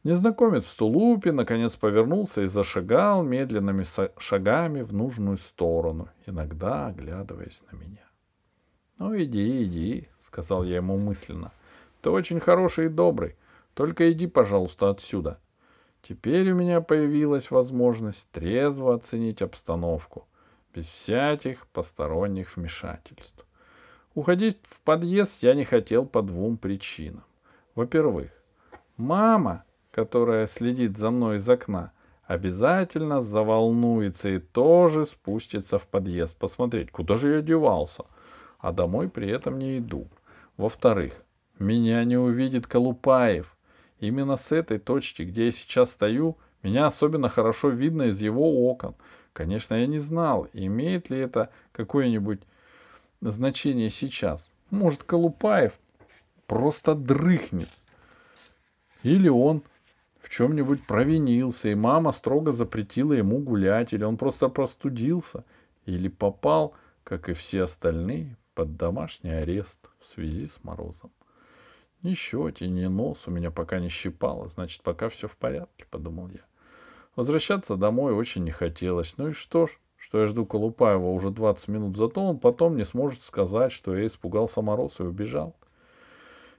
Незнакомец 0.08 0.64
в 0.64 0.78
тулупе 0.78 1.34
наконец 1.34 1.76
повернулся 1.76 2.44
и 2.44 2.48
зашагал 2.48 3.24
медленными 3.24 3.84
шагами 4.18 4.82
в 4.82 4.94
нужную 4.94 5.38
сторону, 5.38 6.08
иногда 6.26 6.88
оглядываясь 6.88 7.62
на 7.70 7.76
меня.— 7.76 8.08
Ну, 9.00 9.14
иди, 9.22 9.66
иди, 9.66 10.08
сказал 10.26 10.64
я 10.64 10.78
ему 10.78 10.98
мысленно. 10.98 11.52
Ты 12.02 12.10
очень 12.10 12.40
хороший 12.40 12.86
и 12.86 12.90
добрый. 12.90 13.36
Только 13.74 14.10
иди, 14.10 14.28
пожалуйста, 14.28 14.90
отсюда. 14.90 15.42
Теперь 16.02 16.52
у 16.52 16.56
меня 16.56 16.80
появилась 16.80 17.52
возможность 17.52 18.32
трезво 18.32 18.96
оценить 18.96 19.42
обстановку, 19.42 20.26
без 20.74 20.86
всяких 20.86 21.68
посторонних 21.68 22.56
вмешательств. 22.56 23.46
Уходить 24.16 24.58
в 24.64 24.80
подъезд 24.84 25.44
я 25.44 25.54
не 25.54 25.66
хотел 25.66 26.06
по 26.06 26.22
двум 26.22 26.56
причинам. 26.56 27.26
Во-первых, 27.76 28.30
мама, 28.96 29.66
которая 29.98 30.46
следит 30.46 30.96
за 30.96 31.10
мной 31.10 31.38
из 31.38 31.50
окна, 31.50 31.92
обязательно 32.28 33.20
заволнуется 33.20 34.30
и 34.30 34.38
тоже 34.38 35.08
спустится 35.08 35.80
в 35.80 35.88
подъезд 35.88 36.38
посмотреть, 36.38 36.92
куда 36.92 37.16
же 37.16 37.34
я 37.34 37.42
девался, 37.42 38.04
а 38.60 38.72
домой 38.72 39.10
при 39.10 39.28
этом 39.28 39.58
не 39.58 39.80
иду. 39.80 40.08
Во-вторых, 40.56 41.14
меня 41.58 42.04
не 42.04 42.16
увидит 42.16 42.68
Колупаев. 42.68 43.58
Именно 44.00 44.36
с 44.36 44.52
этой 44.52 44.78
точки, 44.78 45.24
где 45.24 45.46
я 45.46 45.52
сейчас 45.52 45.90
стою, 45.90 46.38
меня 46.62 46.86
особенно 46.86 47.28
хорошо 47.28 47.70
видно 47.70 48.04
из 48.04 48.22
его 48.22 48.70
окон. 48.70 48.94
Конечно, 49.34 49.74
я 49.74 49.88
не 49.88 49.98
знал, 49.98 50.48
имеет 50.54 51.10
ли 51.10 51.18
это 51.18 51.50
какое-нибудь 51.72 52.42
значение 53.22 53.90
сейчас. 53.90 54.48
Может, 54.70 55.02
Колупаев 55.02 55.74
просто 56.46 56.94
дрыхнет. 56.94 57.70
Или 59.02 59.28
он 59.28 59.64
в 60.28 60.30
чем-нибудь 60.30 60.86
провинился, 60.86 61.70
и 61.70 61.76
мама 61.76 62.12
строго 62.12 62.52
запретила 62.52 63.14
ему 63.14 63.40
гулять, 63.40 63.94
или 63.94 64.04
он 64.04 64.18
просто 64.18 64.50
простудился, 64.50 65.46
или 65.86 66.10
попал, 66.10 66.74
как 67.06 67.30
и 67.30 67.34
все 67.34 67.64
остальные, 67.64 68.36
под 68.54 68.76
домашний 68.76 69.32
арест 69.32 69.80
в 70.02 70.08
связи 70.08 70.48
с 70.48 70.62
морозом. 70.66 71.12
Ни 72.04 72.14
щеки, 72.14 72.68
ни 72.68 72.88
нос 72.88 73.24
у 73.26 73.32
меня 73.32 73.52
пока 73.52 73.80
не 73.80 73.88
щипало, 73.88 74.50
значит, 74.50 74.82
пока 74.84 75.08
все 75.08 75.30
в 75.30 75.38
порядке, 75.38 75.86
подумал 75.90 76.28
я. 76.28 76.42
Возвращаться 77.16 77.78
домой 77.78 78.14
очень 78.14 78.44
не 78.44 78.52
хотелось. 78.52 79.14
Ну 79.18 79.30
и 79.30 79.32
что 79.32 79.68
ж, 79.68 79.80
что 79.96 80.20
я 80.20 80.28
жду 80.28 80.46
Колупаева 80.46 81.08
уже 81.08 81.32
20 81.32 81.70
минут, 81.70 81.96
зато 81.96 82.22
он 82.22 82.38
потом 82.38 82.76
не 82.76 82.84
сможет 82.84 83.22
сказать, 83.24 83.72
что 83.72 83.96
я 83.96 84.08
испугался 84.08 84.62
мороз 84.62 85.00
и 85.00 85.04
убежал. 85.04 85.56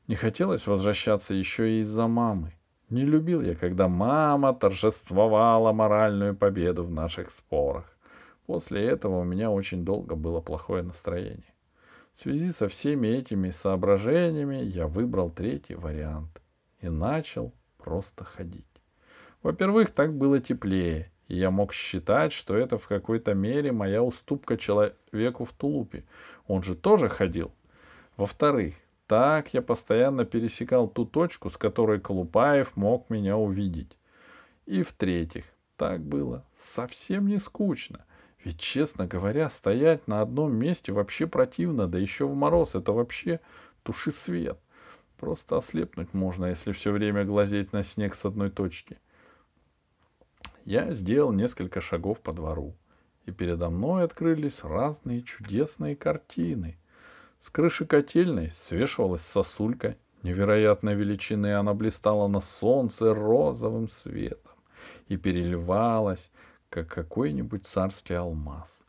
Не 0.07 0.15
хотелось 0.15 0.67
возвращаться 0.67 1.35
еще 1.35 1.71
и 1.71 1.81
из-за 1.81 2.07
мамы. 2.07 2.58
Не 2.91 3.05
любил 3.05 3.43
я, 3.43 3.55
когда 3.55 3.87
мама 3.87 4.55
торжествовала 4.55 5.73
моральную 5.73 6.35
победу 6.35 6.85
в 6.85 6.91
наших 6.91 7.31
спорах. 7.31 7.85
После 8.47 8.87
этого 8.87 9.19
у 9.21 9.25
меня 9.25 9.51
очень 9.51 9.85
долго 9.85 10.15
было 10.15 10.41
плохое 10.41 10.83
настроение. 10.83 11.55
В 12.15 12.23
связи 12.23 12.51
со 12.51 12.67
всеми 12.67 13.09
этими 13.09 13.51
соображениями 13.51 14.57
я 14.57 14.87
выбрал 14.87 15.31
третий 15.31 15.75
вариант 15.75 16.41
и 16.81 16.89
начал 16.89 17.53
просто 17.77 18.25
ходить. 18.25 18.65
Во-первых, 19.43 19.91
так 19.91 20.15
было 20.15 20.41
теплее, 20.41 21.13
и 21.29 21.37
я 21.37 21.51
мог 21.51 21.75
считать, 21.75 22.33
что 22.33 22.57
это 22.57 22.79
в 22.79 22.89
какой-то 22.89 23.35
мере 23.35 23.71
моя 23.71 24.03
уступка 24.03 24.57
человеку 24.57 25.45
в 25.45 25.53
тулупе. 25.53 26.05
Он 26.47 26.63
же 26.63 26.75
тоже 26.75 27.09
ходил. 27.09 27.53
Во-вторых, 28.17 28.75
так 29.09 29.55
я 29.55 29.63
постоянно 29.63 30.27
пересекал 30.27 30.87
ту 30.87 31.07
точку, 31.07 31.51
с 31.51 31.57
которой 31.57 31.99
Колупаев 31.99 32.77
мог 32.77 33.09
меня 33.09 33.39
увидеть. 33.39 33.97
И 34.67 34.83
в-третьих, 34.83 35.45
так 35.77 36.01
было 36.03 36.45
совсем 36.59 37.27
не 37.27 37.39
скучно. 37.39 38.05
Ведь, 38.45 38.61
честно 38.61 39.07
говоря, 39.07 39.49
стоять 39.49 40.07
на 40.07 40.21
одном 40.21 40.55
месте 40.55 40.93
вообще 40.93 41.27
противно, 41.27 41.89
да 41.89 41.99
еще 41.99 42.27
в 42.27 42.35
мороз, 42.35 42.75
это 42.75 42.93
вообще 42.93 43.41
туши 43.83 44.13
свет. 44.13 44.59
Просто 45.17 45.57
ослепнуть 45.57 46.13
можно, 46.13 46.45
если 46.47 46.73
все 46.73 46.93
время 46.93 47.25
глазеть 47.25 47.73
на 47.73 47.83
снег 47.83 48.15
с 48.15 48.27
одной 48.27 48.51
точки. 48.51 48.99
Я 50.67 50.93
сделал 50.93 51.33
несколько 51.33 51.81
шагов 51.81 52.21
по 52.21 52.35
двору, 52.35 52.77
и 53.25 53.33
передо 53.33 53.71
мной 53.71 54.05
открылись 54.05 54.63
разные 54.63 55.23
чудесные 55.23 55.97
картины. 55.97 56.77
С 57.41 57.51
крыши 57.51 57.87
котельной 57.87 58.53
свешивалась 58.53 59.23
сосулька 59.23 59.97
невероятной 60.23 60.95
величины, 60.95 61.55
она 61.55 61.75
блистала 61.75 62.27
на 62.27 62.41
солнце 62.41 63.15
розовым 63.15 63.89
светом 63.89 64.53
и 65.07 65.17
переливалась, 65.17 66.31
как 66.69 66.89
какой-нибудь 66.89 67.67
царский 67.67 68.15
алмаз. 68.15 68.85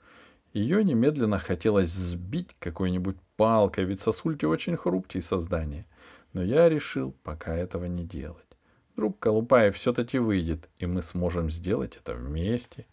Ее 0.53 0.84
немедленно 0.84 1.38
хотелось 1.38 1.91
сбить 1.91 2.56
какой-нибудь 2.60 3.18
палкой, 3.38 3.86
ведь 3.86 4.01
сосульки 4.01 4.46
очень 4.46 4.77
хрупкие 4.77 5.22
создания. 5.22 5.86
Но 6.34 6.44
я 6.44 6.70
решил 6.70 7.13
пока 7.24 7.56
этого 7.56 7.86
не 7.86 8.03
делать. 8.03 8.46
Вдруг 8.94 9.20
Колупаев 9.20 9.75
все-таки 9.75 10.18
выйдет, 10.18 10.68
и 10.77 10.86
мы 10.86 11.03
сможем 11.03 11.50
сделать 11.50 11.98
это 11.98 12.15
вместе. 12.15 12.86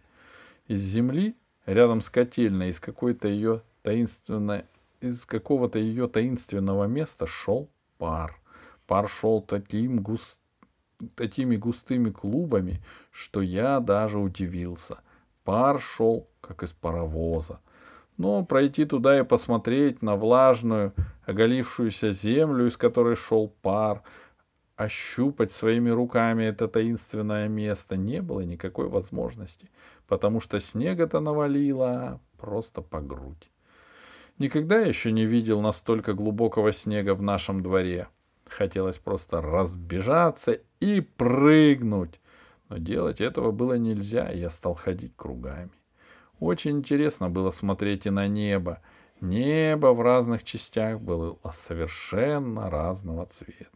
Из 0.68 0.80
земли, 0.80 1.34
рядом 1.64 2.00
с 2.00 2.10
котельной, 2.10 2.68
из 2.68 2.78
какой-то 2.78 3.26
ее 3.26 3.62
таинственной, 3.82 4.66
из 5.00 5.24
какого-то 5.24 5.78
ее 5.78 6.08
таинственного 6.08 6.84
места 6.84 7.26
шел 7.26 7.68
пар. 7.98 8.38
Пар 8.86 9.08
шел 9.08 9.40
таким 9.42 10.00
густ... 10.00 10.38
такими 11.14 11.56
густыми 11.56 12.10
клубами, 12.10 12.82
что 13.10 13.42
я 13.42 13.80
даже 13.80 14.18
удивился. 14.18 14.98
Пар 15.44 15.80
шел, 15.80 16.28
как 16.40 16.62
из 16.62 16.70
паровоза. 16.70 17.60
Но 18.16 18.44
пройти 18.44 18.84
туда 18.84 19.18
и 19.18 19.24
посмотреть 19.24 20.02
на 20.02 20.16
влажную, 20.16 20.94
оголившуюся 21.26 22.12
землю, 22.12 22.66
из 22.66 22.76
которой 22.76 23.14
шел 23.14 23.48
пар, 23.48 24.02
ощупать 24.76 25.52
своими 25.52 25.90
руками 25.90 26.44
это 26.44 26.68
таинственное 26.68 27.48
место 27.48 27.96
не 27.96 28.20
было 28.22 28.40
никакой 28.40 28.88
возможности, 28.88 29.70
потому 30.06 30.40
что 30.40 30.60
снега-то 30.60 31.20
навалило 31.20 32.20
просто 32.36 32.82
по 32.82 33.00
грудь. 33.00 33.50
Никогда 34.38 34.80
еще 34.80 35.12
не 35.12 35.24
видел 35.24 35.62
настолько 35.62 36.12
глубокого 36.12 36.70
снега 36.70 37.14
в 37.14 37.22
нашем 37.22 37.62
дворе. 37.62 38.08
Хотелось 38.46 38.98
просто 38.98 39.40
разбежаться 39.40 40.60
и 40.78 41.00
прыгнуть. 41.00 42.20
Но 42.68 42.76
делать 42.76 43.20
этого 43.20 43.50
было 43.50 43.74
нельзя, 43.74 44.30
и 44.30 44.40
я 44.40 44.50
стал 44.50 44.74
ходить 44.74 45.12
кругами. 45.16 45.70
Очень 46.38 46.78
интересно 46.78 47.30
было 47.30 47.50
смотреть 47.50 48.04
и 48.06 48.10
на 48.10 48.26
небо. 48.28 48.80
Небо 49.22 49.94
в 49.94 50.02
разных 50.02 50.44
частях 50.44 51.00
было 51.00 51.38
совершенно 51.54 52.68
разного 52.68 53.24
цвета. 53.26 53.70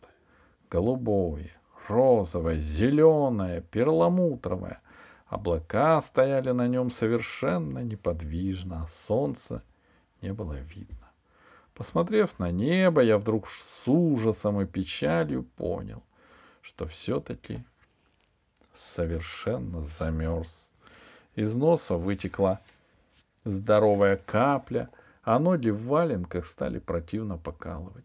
Голубое, 0.70 1.52
розовое, 1.88 2.58
зеленое, 2.58 3.62
перламутровое. 3.62 4.82
Облака 5.26 6.00
стояли 6.02 6.50
на 6.50 6.68
нем 6.68 6.90
совершенно 6.90 7.78
неподвижно, 7.78 8.82
а 8.82 8.86
солнце 8.86 9.62
не 10.22 10.32
было 10.32 10.54
видно. 10.54 11.10
Посмотрев 11.74 12.38
на 12.38 12.50
небо, 12.50 13.00
я 13.00 13.16
вдруг 13.16 13.48
с 13.48 13.88
ужасом 13.88 14.60
и 14.60 14.66
печалью 14.66 15.44
понял, 15.56 16.02
что 16.62 16.86
все-таки 16.86 17.64
совершенно 18.74 19.82
замерз. 19.82 20.68
Из 21.36 21.54
носа 21.54 21.94
вытекла 21.94 22.60
здоровая 23.44 24.16
капля, 24.16 24.90
а 25.22 25.38
ноги 25.38 25.70
в 25.70 25.86
валенках 25.86 26.46
стали 26.46 26.78
противно 26.78 27.38
покалывать. 27.38 28.04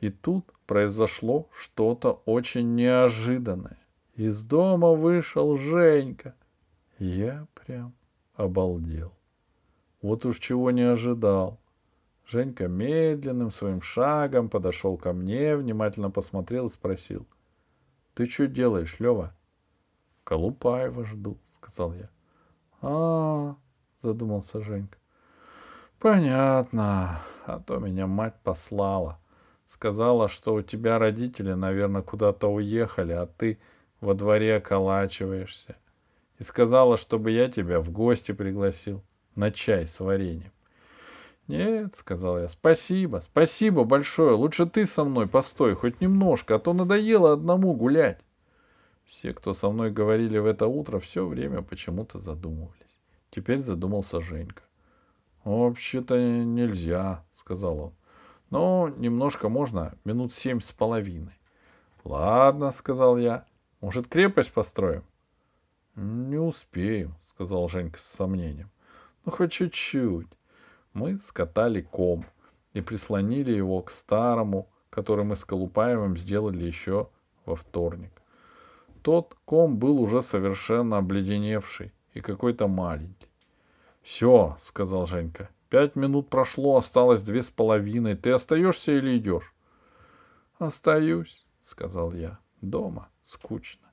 И 0.00 0.10
тут 0.10 0.44
произошло 0.66 1.48
что-то 1.52 2.22
очень 2.24 2.74
неожиданное. 2.74 3.78
Из 4.16 4.42
дома 4.42 4.92
вышел 4.92 5.56
Женька. 5.56 6.34
Я 6.98 7.46
прям 7.54 7.94
обалдел. 8.34 9.12
Вот 10.02 10.26
уж 10.26 10.40
чего 10.40 10.72
не 10.72 10.82
ожидал. 10.82 11.60
Женька 12.26 12.66
медленным 12.66 13.52
своим 13.52 13.80
шагом 13.80 14.48
подошел 14.48 14.96
ко 14.96 15.12
мне, 15.12 15.56
внимательно 15.56 16.10
посмотрел 16.10 16.66
и 16.66 16.70
спросил.— 16.70 17.26
Ты 18.14 18.26
что 18.26 18.48
делаешь, 18.48 18.98
Лева?— 18.98 19.34
Колупаева 20.24 21.04
жду,— 21.04 21.38
сказал 21.56 21.94
я.— 21.94 22.10
А, 22.82 23.54
задумался 24.02 24.60
Женька.— 24.60 24.98
Понятно. 26.00 27.20
А 27.46 27.60
то 27.60 27.78
меня 27.78 28.06
мать 28.06 28.34
послала. 28.42 29.20
Сказала, 29.72 30.28
что 30.28 30.54
у 30.54 30.62
тебя 30.62 30.98
родители, 30.98 31.52
наверное, 31.52 32.02
куда-то 32.02 32.52
уехали, 32.52 33.12
а 33.12 33.26
ты 33.26 33.58
во 34.00 34.14
дворе 34.14 34.56
околачиваешься. 34.56 35.76
И 36.38 36.44
сказала, 36.44 36.96
чтобы 36.96 37.30
я 37.30 37.48
тебя 37.48 37.80
в 37.80 37.90
гости 37.90 38.32
пригласил 38.32 39.02
на 39.34 39.50
чай 39.50 39.86
с 39.86 40.00
вареньем. 40.00 40.52
«Нет»,— 41.48 41.94
сказал 41.96 42.38
я,— 42.38 42.48
«спасибо, 42.50 43.18
спасибо 43.18 43.84
большое. 43.84 44.34
Лучше 44.34 44.66
ты 44.66 44.86
со 44.86 45.04
мной 45.04 45.26
постой 45.26 45.74
хоть 45.74 46.00
немножко, 46.00 46.54
а 46.54 46.58
то 46.58 46.72
надоело 46.72 47.32
одному 47.32 47.74
гулять». 47.74 48.20
Все, 49.04 49.34
кто 49.34 49.52
со 49.52 49.68
мной 49.70 49.90
говорили 49.90 50.38
в 50.38 50.46
это 50.46 50.66
утро, 50.66 50.98
все 50.98 51.26
время 51.26 51.62
почему-то 51.62 52.18
задумывались. 52.18 53.00
Теперь 53.30 53.62
задумался 53.62 54.20
Женька. 54.20 54.62
«Вообще-то 55.44 56.16
нельзя»,— 56.18 57.24
сказал 57.36 57.78
он. 57.78 57.92
«Но 58.50 58.88
немножко 58.96 59.48
можно, 59.48 59.94
минут 60.04 60.32
семь 60.32 60.60
с 60.60 60.72
половиной». 60.72 61.38
«Ладно»,— 62.04 62.72
сказал 62.76 63.18
я. 63.18 63.44
«Может, 63.80 64.08
крепость 64.08 64.52
построим?» 64.52 65.04
«Не 65.96 66.38
успеем»,— 66.38 67.14
сказал 67.22 67.68
Женька 67.68 67.98
с 67.98 68.04
сомнением. 68.04 68.70
«Ну, 69.24 69.32
хоть 69.32 69.52
чуть-чуть». 69.52 70.28
Мы 70.92 71.18
скатали 71.20 71.80
ком 71.80 72.24
и 72.74 72.80
прислонили 72.80 73.52
его 73.52 73.80
к 73.82 73.90
старому, 73.90 74.68
который 74.90 75.24
мы 75.24 75.36
с 75.36 75.44
Колупаевым 75.44 76.16
сделали 76.16 76.64
еще 76.64 77.08
во 77.46 77.56
вторник. 77.56 78.10
Тот 79.02 79.36
ком 79.44 79.78
был 79.78 80.00
уже 80.00 80.22
совершенно 80.22 80.98
обледеневший 80.98 81.92
и 82.14 82.20
какой-то 82.20 82.68
маленький. 82.68 83.28
«Все»,— 84.02 84.58
сказал 84.62 85.06
Женька,— 85.06 85.48
«пять 85.70 85.96
минут 85.96 86.28
прошло, 86.28 86.76
осталось 86.76 87.22
две 87.22 87.42
с 87.42 87.50
половиной. 87.50 88.16
Ты 88.16 88.30
остаешься 88.32 88.92
или 88.92 89.16
идешь?» 89.16 89.54
«Остаюсь»,— 90.58 91.46
сказал 91.62 92.12
я. 92.12 92.38
«Дома 92.60 93.08
скучно». 93.24 93.88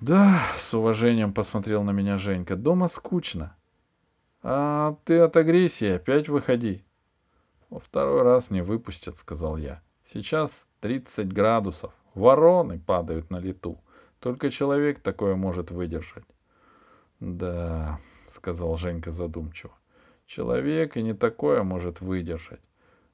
«Да»,— 0.00 0.42
с 0.56 0.74
уважением 0.74 1.32
посмотрел 1.32 1.84
на 1.84 1.90
меня 1.90 2.16
Женька,— 2.18 2.56
«дома 2.56 2.88
скучно. 2.88 3.54
А 4.42 4.96
ты 5.04 5.18
от 5.18 5.36
агрессии 5.36 5.88
опять 5.88 6.28
выходи. 6.28 6.84
Во 7.70 7.78
второй 7.78 8.22
раз 8.22 8.50
не 8.50 8.60
выпустят, 8.60 9.16
сказал 9.16 9.56
я. 9.56 9.82
Сейчас 10.04 10.66
30 10.80 11.32
градусов. 11.32 11.92
Вороны 12.14 12.80
падают 12.80 13.30
на 13.30 13.38
лету. 13.38 13.78
Только 14.18 14.50
человек 14.50 14.98
такое 14.98 15.36
может 15.36 15.70
выдержать. 15.70 16.24
Да, 17.20 18.00
сказал 18.26 18.76
Женька 18.76 19.12
задумчиво. 19.12 19.72
Человек 20.26 20.96
и 20.96 21.02
не 21.02 21.14
такое 21.14 21.62
может 21.62 22.00
выдержать. 22.00 22.60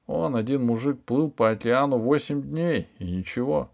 Он, 0.06 0.34
один 0.34 0.64
мужик, 0.64 1.02
плыл 1.04 1.30
по 1.30 1.50
океану 1.50 1.98
восемь 1.98 2.42
дней, 2.42 2.88
и 2.98 3.04
ничего. 3.04 3.70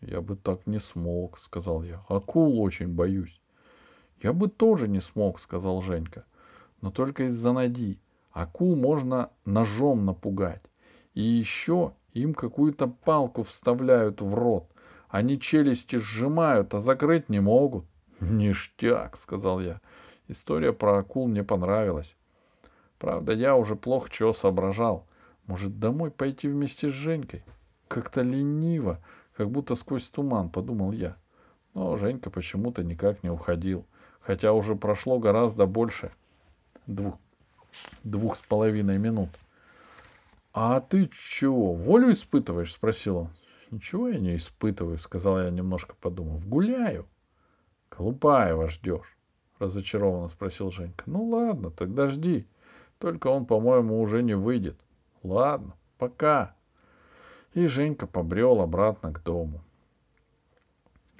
Я 0.00 0.20
бы 0.20 0.34
так 0.34 0.66
не 0.66 0.80
смог, 0.80 1.38
сказал 1.38 1.84
я. 1.84 2.04
Акул 2.08 2.60
очень 2.60 2.88
боюсь. 2.88 3.40
Я 4.20 4.32
бы 4.32 4.48
тоже 4.48 4.88
не 4.88 5.00
смог, 5.00 5.38
сказал 5.38 5.80
Женька 5.80 6.24
но 6.80 6.90
только 6.90 7.24
из-за 7.24 7.52
ноги. 7.52 7.98
Акул 8.32 8.76
можно 8.76 9.30
ножом 9.44 10.04
напугать. 10.04 10.62
И 11.14 11.22
еще 11.22 11.92
им 12.12 12.34
какую-то 12.34 12.86
палку 12.88 13.42
вставляют 13.42 14.20
в 14.20 14.34
рот. 14.34 14.70
Они 15.08 15.40
челюсти 15.40 15.96
сжимают, 15.96 16.74
а 16.74 16.80
закрыть 16.80 17.28
не 17.28 17.40
могут. 17.40 17.84
Ништяк, 18.20 19.16
сказал 19.16 19.60
я. 19.60 19.80
История 20.28 20.72
про 20.72 20.98
акул 20.98 21.26
мне 21.26 21.42
понравилась. 21.42 22.16
Правда, 22.98 23.32
я 23.32 23.56
уже 23.56 23.74
плохо 23.74 24.08
чего 24.10 24.32
соображал. 24.32 25.06
Может, 25.46 25.80
домой 25.80 26.10
пойти 26.10 26.46
вместе 26.46 26.90
с 26.90 26.92
Женькой? 26.92 27.42
Как-то 27.88 28.22
лениво, 28.22 29.00
как 29.36 29.50
будто 29.50 29.74
сквозь 29.74 30.08
туман, 30.08 30.50
подумал 30.50 30.92
я. 30.92 31.16
Но 31.74 31.96
Женька 31.96 32.30
почему-то 32.30 32.84
никак 32.84 33.24
не 33.24 33.30
уходил, 33.30 33.86
хотя 34.20 34.52
уже 34.52 34.76
прошло 34.76 35.18
гораздо 35.18 35.66
больше 35.66 36.12
двух, 36.94 37.18
двух 38.04 38.36
с 38.36 38.42
половиной 38.42 38.98
минут.— 38.98 39.30
А 40.52 40.80
ты 40.80 41.08
чего, 41.12 41.74
волю 41.74 42.12
испытываешь?— 42.12 42.72
спросил 42.74 43.16
он.— 43.16 43.28
Ничего 43.70 44.08
я 44.08 44.18
не 44.18 44.36
испытываю,— 44.36 44.98
сказал 44.98 45.40
я, 45.40 45.50
немножко 45.50 45.94
подумав.— 46.00 46.46
Гуляю.— 46.48 47.06
Колупаева 47.88 48.68
ждешь?— 48.68 49.16
разочарованно 49.60 50.28
спросил 50.28 50.72
Женька.— 50.72 51.04
Ну 51.06 51.24
ладно, 51.24 51.70
тогда 51.70 52.08
жди. 52.08 52.46
Только 52.98 53.28
он, 53.28 53.46
по-моему, 53.46 54.00
уже 54.00 54.22
не 54.22 54.34
выйдет.— 54.34 54.76
Ладно, 55.22 55.74
пока. 55.98 56.56
И 57.54 57.66
Женька 57.66 58.06
побрел 58.06 58.60
обратно 58.60 59.12
к 59.12 59.22
дому. 59.22 59.62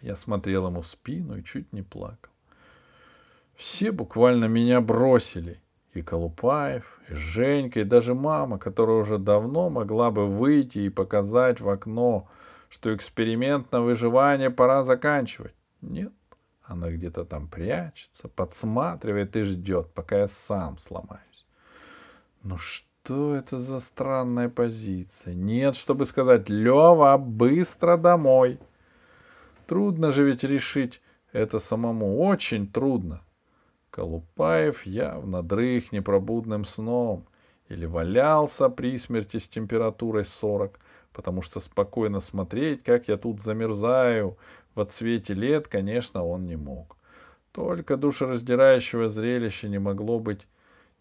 Я 0.01 0.17
смотрел 0.17 0.67
ему 0.67 0.81
в 0.81 0.87
спину 0.87 1.39
и 1.39 1.45
чуть 1.45 1.73
не 1.73 1.83
плакал. 1.83 2.30
Все 3.61 3.93
буквально 3.93 4.47
меня 4.47 4.81
бросили. 4.81 5.61
И 5.93 6.01
Колупаев, 6.01 6.99
и 7.11 7.15
Женька, 7.15 7.81
и 7.81 7.85
даже 7.85 8.15
мама, 8.15 8.59
которая 8.59 8.97
уже 8.97 9.19
давно 9.19 9.69
могла 9.69 10.11
бы 10.11 10.27
выйти 10.27 10.79
и 10.79 10.89
показать 10.89 11.61
в 11.61 11.69
окно, 11.69 12.27
что 12.71 12.97
эксперимент 12.97 13.71
на 13.71 13.83
выживание 13.83 14.49
пора 14.49 14.83
заканчивать. 14.83 15.53
Нет, 15.83 16.15
она 16.63 16.89
где-то 16.91 17.27
там 17.27 17.49
прячется, 17.49 18.29
подсматривает 18.29 19.37
и 19.37 19.43
ждет, 19.43 19.93
пока 19.93 20.21
я 20.21 20.29
сам 20.29 20.79
сломаюсь. 20.79 21.45
Ну 22.43 22.57
что 22.57 23.35
это 23.35 23.61
за 23.61 23.81
странная 23.81 24.49
позиция? 24.49 25.35
Нет, 25.35 25.77
чтобы 25.77 26.07
сказать, 26.07 26.49
Лева, 26.49 27.19
быстро 27.19 27.99
домой. 27.99 28.59
Трудно 29.67 30.13
же 30.13 30.25
ведь 30.25 30.45
решить 30.45 31.03
это 31.33 31.59
самому, 31.59 32.23
очень 32.23 32.67
трудно. 32.67 33.21
Колупаев 33.91 34.87
явно 34.87 35.43
дрых 35.43 35.93
непробудным 35.93 36.65
сном 36.65 37.27
или 37.69 37.87
валялся 37.87 38.69
при 38.69 38.99
смерти 38.99 39.39
с 39.39 39.49
температурой 39.49 40.25
40, 40.25 40.79
потому 41.13 41.43
что 41.43 41.61
спокойно 41.61 42.21
смотреть, 42.21 42.83
как 42.83 43.09
я 43.09 43.17
тут 43.17 43.41
замерзаю 43.41 44.37
в 44.75 44.81
отсвете 44.81 45.35
лет, 45.35 45.69
конечно, 45.69 46.25
он 46.25 46.47
не 46.47 46.57
мог. 46.57 46.97
Только 47.53 47.97
душераздирающего 47.97 49.09
зрелища 49.09 49.69
не 49.69 49.79
могло 49.79 50.21
быть, 50.21 50.47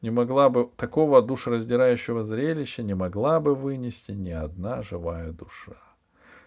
не 0.01 0.09
могла 0.09 0.49
бы, 0.49 0.69
такого 0.77 1.21
душераздирающего 1.21 2.23
зрелища 2.23 2.83
не 2.83 2.95
могла 2.95 3.39
бы 3.39 3.53
вынести 3.53 4.11
ни 4.11 4.31
одна 4.31 4.81
живая 4.81 5.31
душа. 5.31 5.77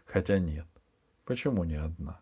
Хотя 0.06 0.38
нет. 0.38 0.66
Почему 1.24 1.64
не 1.64 1.76
одна? 1.76 2.21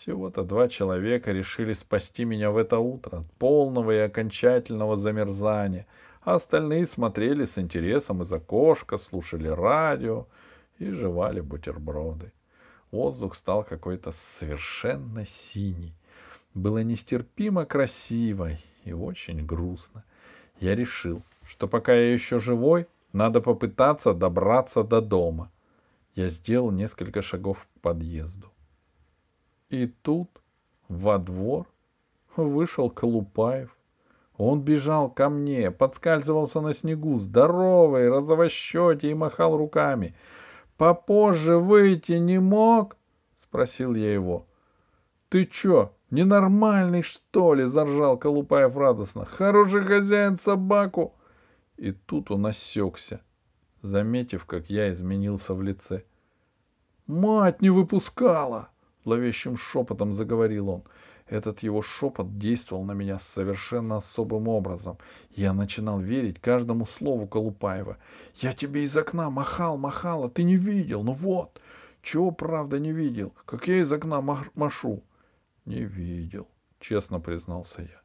Всего-то 0.00 0.44
два 0.44 0.66
человека 0.68 1.30
решили 1.30 1.74
спасти 1.74 2.24
меня 2.24 2.50
в 2.50 2.56
это 2.56 2.78
утро 2.78 3.18
от 3.18 3.30
полного 3.32 3.90
и 3.90 3.98
окончательного 3.98 4.96
замерзания, 4.96 5.86
а 6.22 6.36
остальные 6.36 6.86
смотрели 6.86 7.44
с 7.44 7.58
интересом 7.58 8.22
из 8.22 8.32
окошка, 8.32 8.96
слушали 8.96 9.48
радио 9.48 10.26
и 10.78 10.90
жевали 10.90 11.40
бутерброды. 11.42 12.32
Воздух 12.90 13.34
стал 13.34 13.62
какой-то 13.62 14.10
совершенно 14.12 15.26
синий. 15.26 15.92
Было 16.54 16.82
нестерпимо 16.82 17.66
красиво 17.66 18.52
и 18.86 18.94
очень 18.94 19.44
грустно. 19.44 20.02
Я 20.60 20.74
решил, 20.76 21.20
что 21.44 21.68
пока 21.68 21.92
я 21.92 22.10
еще 22.10 22.40
живой, 22.40 22.86
надо 23.12 23.42
попытаться 23.42 24.14
добраться 24.14 24.82
до 24.82 25.02
дома. 25.02 25.50
Я 26.14 26.28
сделал 26.28 26.70
несколько 26.70 27.20
шагов 27.20 27.66
к 27.66 27.80
подъезду. 27.80 28.50
И 29.70 29.86
тут 29.86 30.28
во 30.88 31.18
двор 31.18 31.66
вышел 32.36 32.90
Колупаев. 32.90 33.76
Он 34.36 34.62
бежал 34.62 35.08
ко 35.10 35.28
мне, 35.28 35.70
подскальзывался 35.70 36.60
на 36.60 36.74
снегу, 36.74 37.18
здоровый, 37.18 38.08
розовощетый 38.08 39.10
и 39.10 39.14
махал 39.14 39.56
руками. 39.56 40.14
«Попозже 40.76 41.58
выйти 41.58 42.12
не 42.12 42.40
мог?»— 42.40 42.96
спросил 43.38 43.94
я 43.94 44.12
его. 44.12 44.46
«Ты 45.28 45.44
чё, 45.44 45.92
ненормальный, 46.10 47.02
что 47.02 47.54
ли?»— 47.54 47.64
заржал 47.66 48.16
Колупаев 48.16 48.76
радостно. 48.76 49.24
«Хороший 49.24 49.82
хозяин 49.82 50.38
собаку!» 50.38 51.14
И 51.76 51.92
тут 51.92 52.30
он 52.30 52.46
осекся, 52.46 53.20
заметив, 53.82 54.46
как 54.46 54.70
я 54.70 54.90
изменился 54.90 55.54
в 55.54 55.62
лице. 55.62 56.02
«Мать 57.06 57.60
не 57.60 57.70
выпускала!» 57.70 58.70
Зловещим 59.04 59.56
шепотом 59.56 60.12
заговорил 60.12 60.68
он. 60.68 60.82
Этот 61.26 61.60
его 61.60 61.80
шепот 61.80 62.38
действовал 62.38 62.84
на 62.84 62.92
меня 62.92 63.18
совершенно 63.18 63.96
особым 63.96 64.48
образом. 64.48 64.98
Я 65.30 65.52
начинал 65.52 66.00
верить 66.00 66.40
каждому 66.40 66.86
слову 66.86 67.28
Колупаева. 67.28 67.98
«Я 68.34 68.52
тебе 68.52 68.84
из 68.84 68.96
окна 68.96 69.30
махал, 69.30 69.78
махал, 69.78 70.24
а 70.24 70.28
ты 70.28 70.42
не 70.42 70.56
видел. 70.56 71.04
Ну 71.04 71.12
вот. 71.12 71.60
Чего, 72.02 72.30
правда, 72.32 72.78
не 72.78 72.92
видел? 72.92 73.32
Как 73.46 73.68
я 73.68 73.80
из 73.80 73.92
окна 73.92 74.20
машу?» 74.54 75.02
«Не 75.66 75.84
видел»,— 75.84 76.48
честно 76.80 77.20
признался 77.20 77.82
я. 77.82 78.00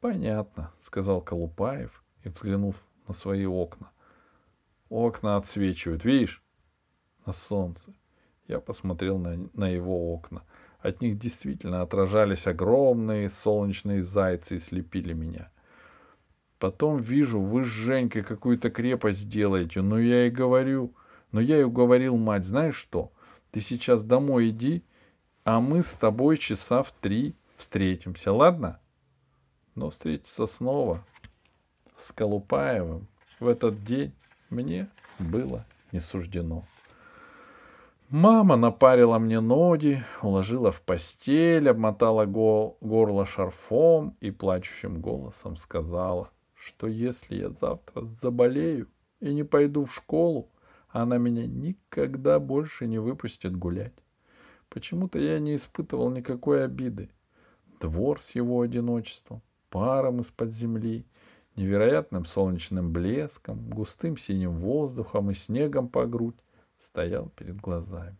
«Понятно»,— 0.00 0.72
сказал 0.82 1.20
Колупаев 1.20 2.02
и, 2.24 2.28
взглянув 2.28 2.76
на 3.06 3.14
свои 3.14 3.46
окна. 3.46 3.92
«Окна 4.88 5.36
отсвечивают, 5.36 6.04
видишь? 6.04 6.42
На 7.24 7.32
солнце. 7.32 7.94
Я 8.46 8.60
посмотрел 8.60 9.18
на, 9.18 9.48
на 9.54 9.68
его 9.68 10.12
окна. 10.12 10.42
От 10.80 11.00
них 11.00 11.18
действительно 11.18 11.82
отражались 11.82 12.46
огромные 12.46 13.30
солнечные 13.30 14.02
зайцы 14.02 14.56
и 14.56 14.58
слепили 14.58 15.12
меня. 15.12 15.50
Потом 16.58 16.96
вижу, 16.96 17.40
вы 17.40 17.64
с 17.64 17.68
Женькой 17.68 18.22
какую-то 18.22 18.70
крепость 18.70 19.28
делаете. 19.28 19.80
Ну, 19.80 19.98
я 19.98 20.26
и 20.26 20.30
говорю. 20.30 20.94
Но 21.30 21.40
я 21.40 21.60
и 21.60 21.64
уговорил 21.64 22.16
мать, 22.16 22.44
знаешь 22.44 22.76
что? 22.76 23.10
Ты 23.50 23.60
сейчас 23.60 24.04
домой 24.04 24.50
иди, 24.50 24.84
а 25.44 25.60
мы 25.60 25.82
с 25.82 25.92
тобой 25.92 26.36
часа 26.36 26.82
в 26.82 26.92
три 26.92 27.34
встретимся, 27.56 28.32
ладно? 28.32 28.80
Но 29.74 29.90
встретиться 29.90 30.46
снова 30.46 31.04
с 31.96 32.12
Колупаевым 32.12 33.08
в 33.40 33.48
этот 33.48 33.82
день 33.82 34.12
мне 34.50 34.88
было 35.18 35.64
не 35.90 36.00
суждено. 36.00 36.64
Мама 38.12 38.56
напарила 38.56 39.18
мне 39.18 39.40
ноги, 39.40 40.04
уложила 40.20 40.70
в 40.70 40.82
постель, 40.82 41.66
обмотала 41.66 42.26
го- 42.26 42.76
горло 42.82 43.24
шарфом 43.24 44.18
и 44.20 44.30
плачущим 44.30 45.00
голосом 45.00 45.56
сказала, 45.56 46.28
что 46.54 46.88
если 46.88 47.36
я 47.36 47.48
завтра 47.48 48.02
заболею 48.02 48.88
и 49.20 49.32
не 49.32 49.44
пойду 49.44 49.86
в 49.86 49.94
школу, 49.94 50.50
она 50.90 51.16
меня 51.16 51.46
никогда 51.46 52.38
больше 52.38 52.86
не 52.86 52.98
выпустит 52.98 53.56
гулять. 53.56 53.94
Почему-то 54.68 55.18
я 55.18 55.38
не 55.38 55.56
испытывал 55.56 56.10
никакой 56.10 56.66
обиды. 56.66 57.08
Двор 57.80 58.20
с 58.20 58.34
его 58.34 58.60
одиночеством, 58.60 59.40
паром 59.70 60.20
из-под 60.20 60.52
земли, 60.52 61.06
невероятным 61.56 62.26
солнечным 62.26 62.92
блеском, 62.92 63.70
густым 63.70 64.18
синим 64.18 64.58
воздухом 64.58 65.30
и 65.30 65.34
снегом 65.34 65.88
по 65.88 66.04
грудь 66.04 66.36
стоял 66.92 67.30
перед 67.30 67.56
глазами. 67.56 68.18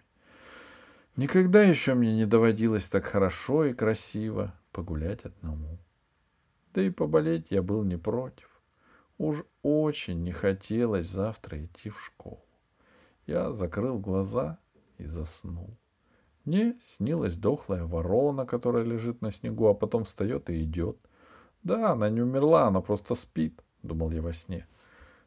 Никогда 1.16 1.62
еще 1.62 1.92
мне 1.92 2.14
не 2.14 2.24
доводилось 2.24 2.86
так 2.86 3.04
хорошо 3.04 3.66
и 3.66 3.74
красиво 3.74 4.54
погулять 4.72 5.26
одному. 5.26 5.78
Да 6.72 6.80
и 6.80 6.88
поболеть 6.88 7.50
я 7.50 7.60
был 7.62 7.82
не 7.82 7.98
против. 7.98 8.48
Уж 9.18 9.44
очень 9.62 10.22
не 10.22 10.32
хотелось 10.32 11.06
завтра 11.06 11.62
идти 11.62 11.90
в 11.90 12.02
школу. 12.02 12.46
Я 13.26 13.52
закрыл 13.52 13.98
глаза 13.98 14.58
и 14.96 15.04
заснул. 15.04 15.76
Мне 16.46 16.78
снилась 16.96 17.36
дохлая 17.36 17.84
ворона, 17.84 18.46
которая 18.46 18.84
лежит 18.84 19.20
на 19.20 19.32
снегу, 19.32 19.66
а 19.66 19.74
потом 19.74 20.04
встает 20.04 20.48
и 20.48 20.62
идет. 20.62 20.96
Да, 21.62 21.92
она 21.92 22.08
не 22.08 22.22
умерла, 22.22 22.68
она 22.68 22.80
просто 22.80 23.16
спит, 23.16 23.62
думал 23.82 24.10
я 24.12 24.22
во 24.22 24.32
сне. 24.32 24.66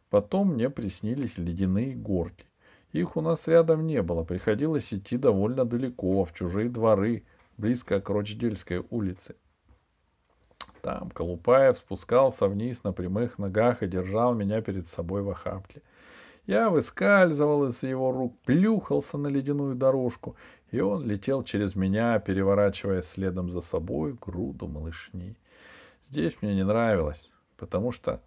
Потом 0.10 0.54
мне 0.54 0.72
приснились 0.72 1.38
ледяные 1.38 1.94
горки. 1.94 2.48
Их 2.96 3.18
у 3.18 3.22
нас 3.22 3.46
рядом 3.46 3.86
не 3.86 4.02
было, 4.02 4.24
приходилось 4.24 4.94
идти 4.94 5.18
довольно 5.18 5.66
далеко, 5.66 6.24
в 6.24 6.34
чужие 6.34 6.70
дворы, 6.70 7.24
близко 7.58 8.00
к 8.00 8.10
Рочдельской 8.10 8.86
улице. 8.90 9.36
Там 10.82 11.10
Колупаев 11.10 11.78
спускался 11.78 12.48
вниз 12.48 12.86
на 12.86 12.94
прямых 12.94 13.38
ногах 13.38 13.84
и 13.84 13.88
держал 13.88 14.34
меня 14.34 14.62
перед 14.62 14.88
собой 14.88 15.24
в 15.24 15.30
охапке. 15.30 15.82
Я 16.48 16.70
выскальзывал 16.70 17.68
из 17.68 17.84
его 17.84 18.14
рук, 18.14 18.40
плюхался 18.46 19.18
на 19.18 19.28
ледяную 19.28 19.76
дорожку, 19.76 20.38
и 20.72 20.80
он 20.80 21.06
летел 21.06 21.44
через 21.44 21.76
меня, 21.76 22.18
переворачивая 22.20 23.02
следом 23.02 23.52
за 23.52 23.60
собой 23.60 24.16
груду 24.26 24.70
малышни. 24.70 25.36
Здесь 26.08 26.38
мне 26.42 26.56
не 26.56 26.64
нравилось, 26.64 27.30
потому 27.58 27.92
что 27.92 28.22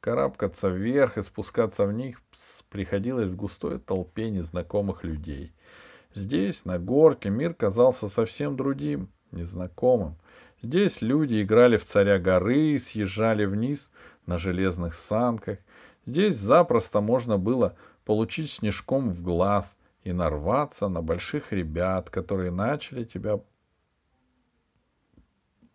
Карабкаться 0.00 0.68
вверх 0.68 1.18
и 1.18 1.22
спускаться 1.22 1.84
в 1.84 1.92
них 1.92 2.22
приходилось 2.70 3.28
в 3.28 3.36
густой 3.36 3.78
толпе 3.78 4.30
незнакомых 4.30 5.04
людей. 5.04 5.52
Здесь, 6.14 6.64
на 6.64 6.78
горке, 6.78 7.28
мир 7.28 7.52
казался 7.52 8.08
совсем 8.08 8.56
другим, 8.56 9.10
незнакомым. 9.30 10.16
Здесь 10.62 11.02
люди 11.02 11.42
играли 11.42 11.76
в 11.76 11.84
царя 11.84 12.18
горы, 12.18 12.78
съезжали 12.78 13.44
вниз 13.44 13.90
на 14.24 14.38
железных 14.38 14.94
санках. 14.94 15.58
Здесь 16.06 16.36
запросто 16.36 17.02
можно 17.02 17.36
было 17.36 17.76
получить 18.06 18.50
снежком 18.50 19.10
в 19.10 19.22
глаз 19.22 19.76
и 20.02 20.12
нарваться 20.12 20.88
на 20.88 21.02
больших 21.02 21.52
ребят, 21.52 22.08
которые 22.08 22.50
начали 22.50 23.04
тебя 23.04 23.38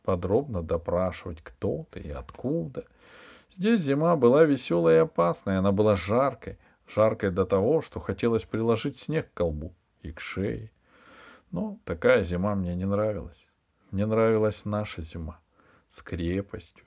подробно 0.03 0.63
допрашивать, 0.63 1.41
кто 1.43 1.85
ты 1.91 1.99
и 1.99 2.09
откуда— 2.09 2.85
Здесь 3.57 3.79
зима 3.79 4.17
была 4.17 4.43
веселой 4.43 4.95
и 4.95 4.99
опасной, 4.99 5.59
она 5.59 5.71
была 5.71 5.95
жаркой, 5.95 6.57
жаркой 6.93 7.31
до 7.31 7.45
того, 7.45 7.81
что 7.81 8.01
хотелось 8.01 8.43
приложить 8.43 8.99
снег 8.99 9.31
к 9.31 9.37
колбу 9.37 9.73
и 10.01 10.11
к 10.11 10.19
шее. 10.19 10.71
Но 11.51 11.79
такая 11.85 12.23
зима 12.23 12.53
мне 12.55 12.75
не 12.75 12.83
нравилась. 12.83 13.49
Мне 13.91 14.05
нравилась 14.05 14.65
наша 14.65 15.03
зима 15.03 15.39
с 15.89 16.01
крепостью, 16.01 16.83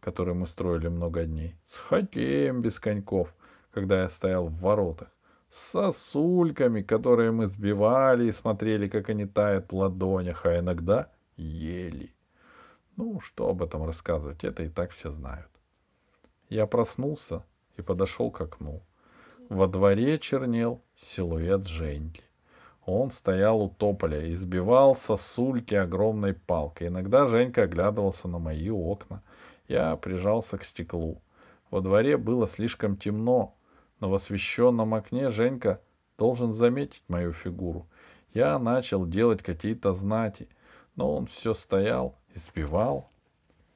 которую 0.00 0.34
мы 0.34 0.48
строили 0.48 0.88
много 0.88 1.24
дней, 1.24 1.54
с 1.68 1.76
хоккеем 1.76 2.62
без 2.62 2.80
коньков, 2.80 3.32
когда 3.70 4.02
я 4.02 4.08
стоял 4.08 4.48
в 4.48 4.58
воротах, 4.58 5.10
с 5.50 5.70
сосульками, 5.70 6.82
которые 6.82 7.30
мы 7.30 7.46
сбивали 7.46 8.26
и 8.26 8.32
смотрели, 8.32 8.88
как 8.88 9.08
они 9.08 9.24
тают 9.24 9.70
в 9.70 9.76
ладонях, 9.76 10.46
а 10.46 10.58
иногда 10.58 11.12
ели. 11.36 12.12
Ну, 12.96 13.20
что 13.20 13.48
об 13.48 13.62
этом 13.62 13.84
рассказывать, 13.84 14.42
это 14.42 14.64
и 14.64 14.68
так 14.68 14.90
все 14.90 15.12
знают. 15.12 15.48
Я 16.48 16.66
проснулся 16.66 17.44
и 17.76 17.82
подошел 17.82 18.30
к 18.30 18.40
окну. 18.40 18.82
Во 19.48 19.66
дворе 19.66 20.18
чернел 20.18 20.82
силуэт 20.96 21.66
Женьки. 21.66 22.22
Он 22.84 23.10
стоял 23.10 23.60
у 23.60 23.68
тополя 23.68 24.24
и 24.24 24.34
сбивал 24.34 24.96
сосульки 24.96 25.74
огромной 25.74 26.32
палкой. 26.32 26.88
Иногда 26.88 27.26
Женька 27.26 27.64
оглядывался 27.64 28.28
на 28.28 28.38
мои 28.38 28.70
окна. 28.70 29.22
Я 29.68 29.94
прижался 29.96 30.56
к 30.56 30.64
стеклу. 30.64 31.20
Во 31.70 31.82
дворе 31.82 32.16
было 32.16 32.46
слишком 32.46 32.96
темно, 32.96 33.54
но 34.00 34.08
в 34.08 34.14
освещенном 34.14 34.94
окне 34.94 35.28
Женька 35.28 35.82
должен 36.16 36.54
заметить 36.54 37.02
мою 37.08 37.32
фигуру. 37.32 37.86
Я 38.32 38.58
начал 38.58 39.06
делать 39.06 39.42
какие-то 39.42 39.92
знати, 39.92 40.48
но 40.96 41.14
он 41.14 41.26
все 41.26 41.52
стоял 41.52 42.16
и 42.34 42.38
сбивал 42.38 43.10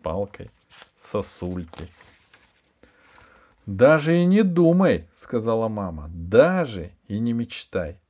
палкой 0.02 0.50
сосульки. 0.98 1.86
«Даже 3.66 4.16
и 4.18 4.24
не 4.24 4.42
думай»,— 4.42 5.08
сказала 5.16 5.68
мама,— 5.68 6.10
«даже 6.12 6.92
и 7.06 7.18
не 7.20 7.32
мечтай». 7.32 8.00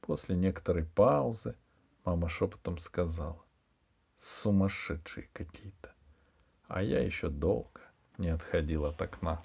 После 0.00 0.36
некоторой 0.36 0.84
паузы 0.84 1.56
мама 2.04 2.28
шепотом 2.28 2.78
сказала, 2.78 3.42
«Сумасшедшие 4.16 5.28
какие-то». 5.32 5.92
А 6.68 6.82
я 6.82 7.00
еще 7.00 7.28
долго 7.28 7.80
не 8.16 8.28
отходил 8.28 8.86
от 8.86 9.02
окна. 9.02 9.42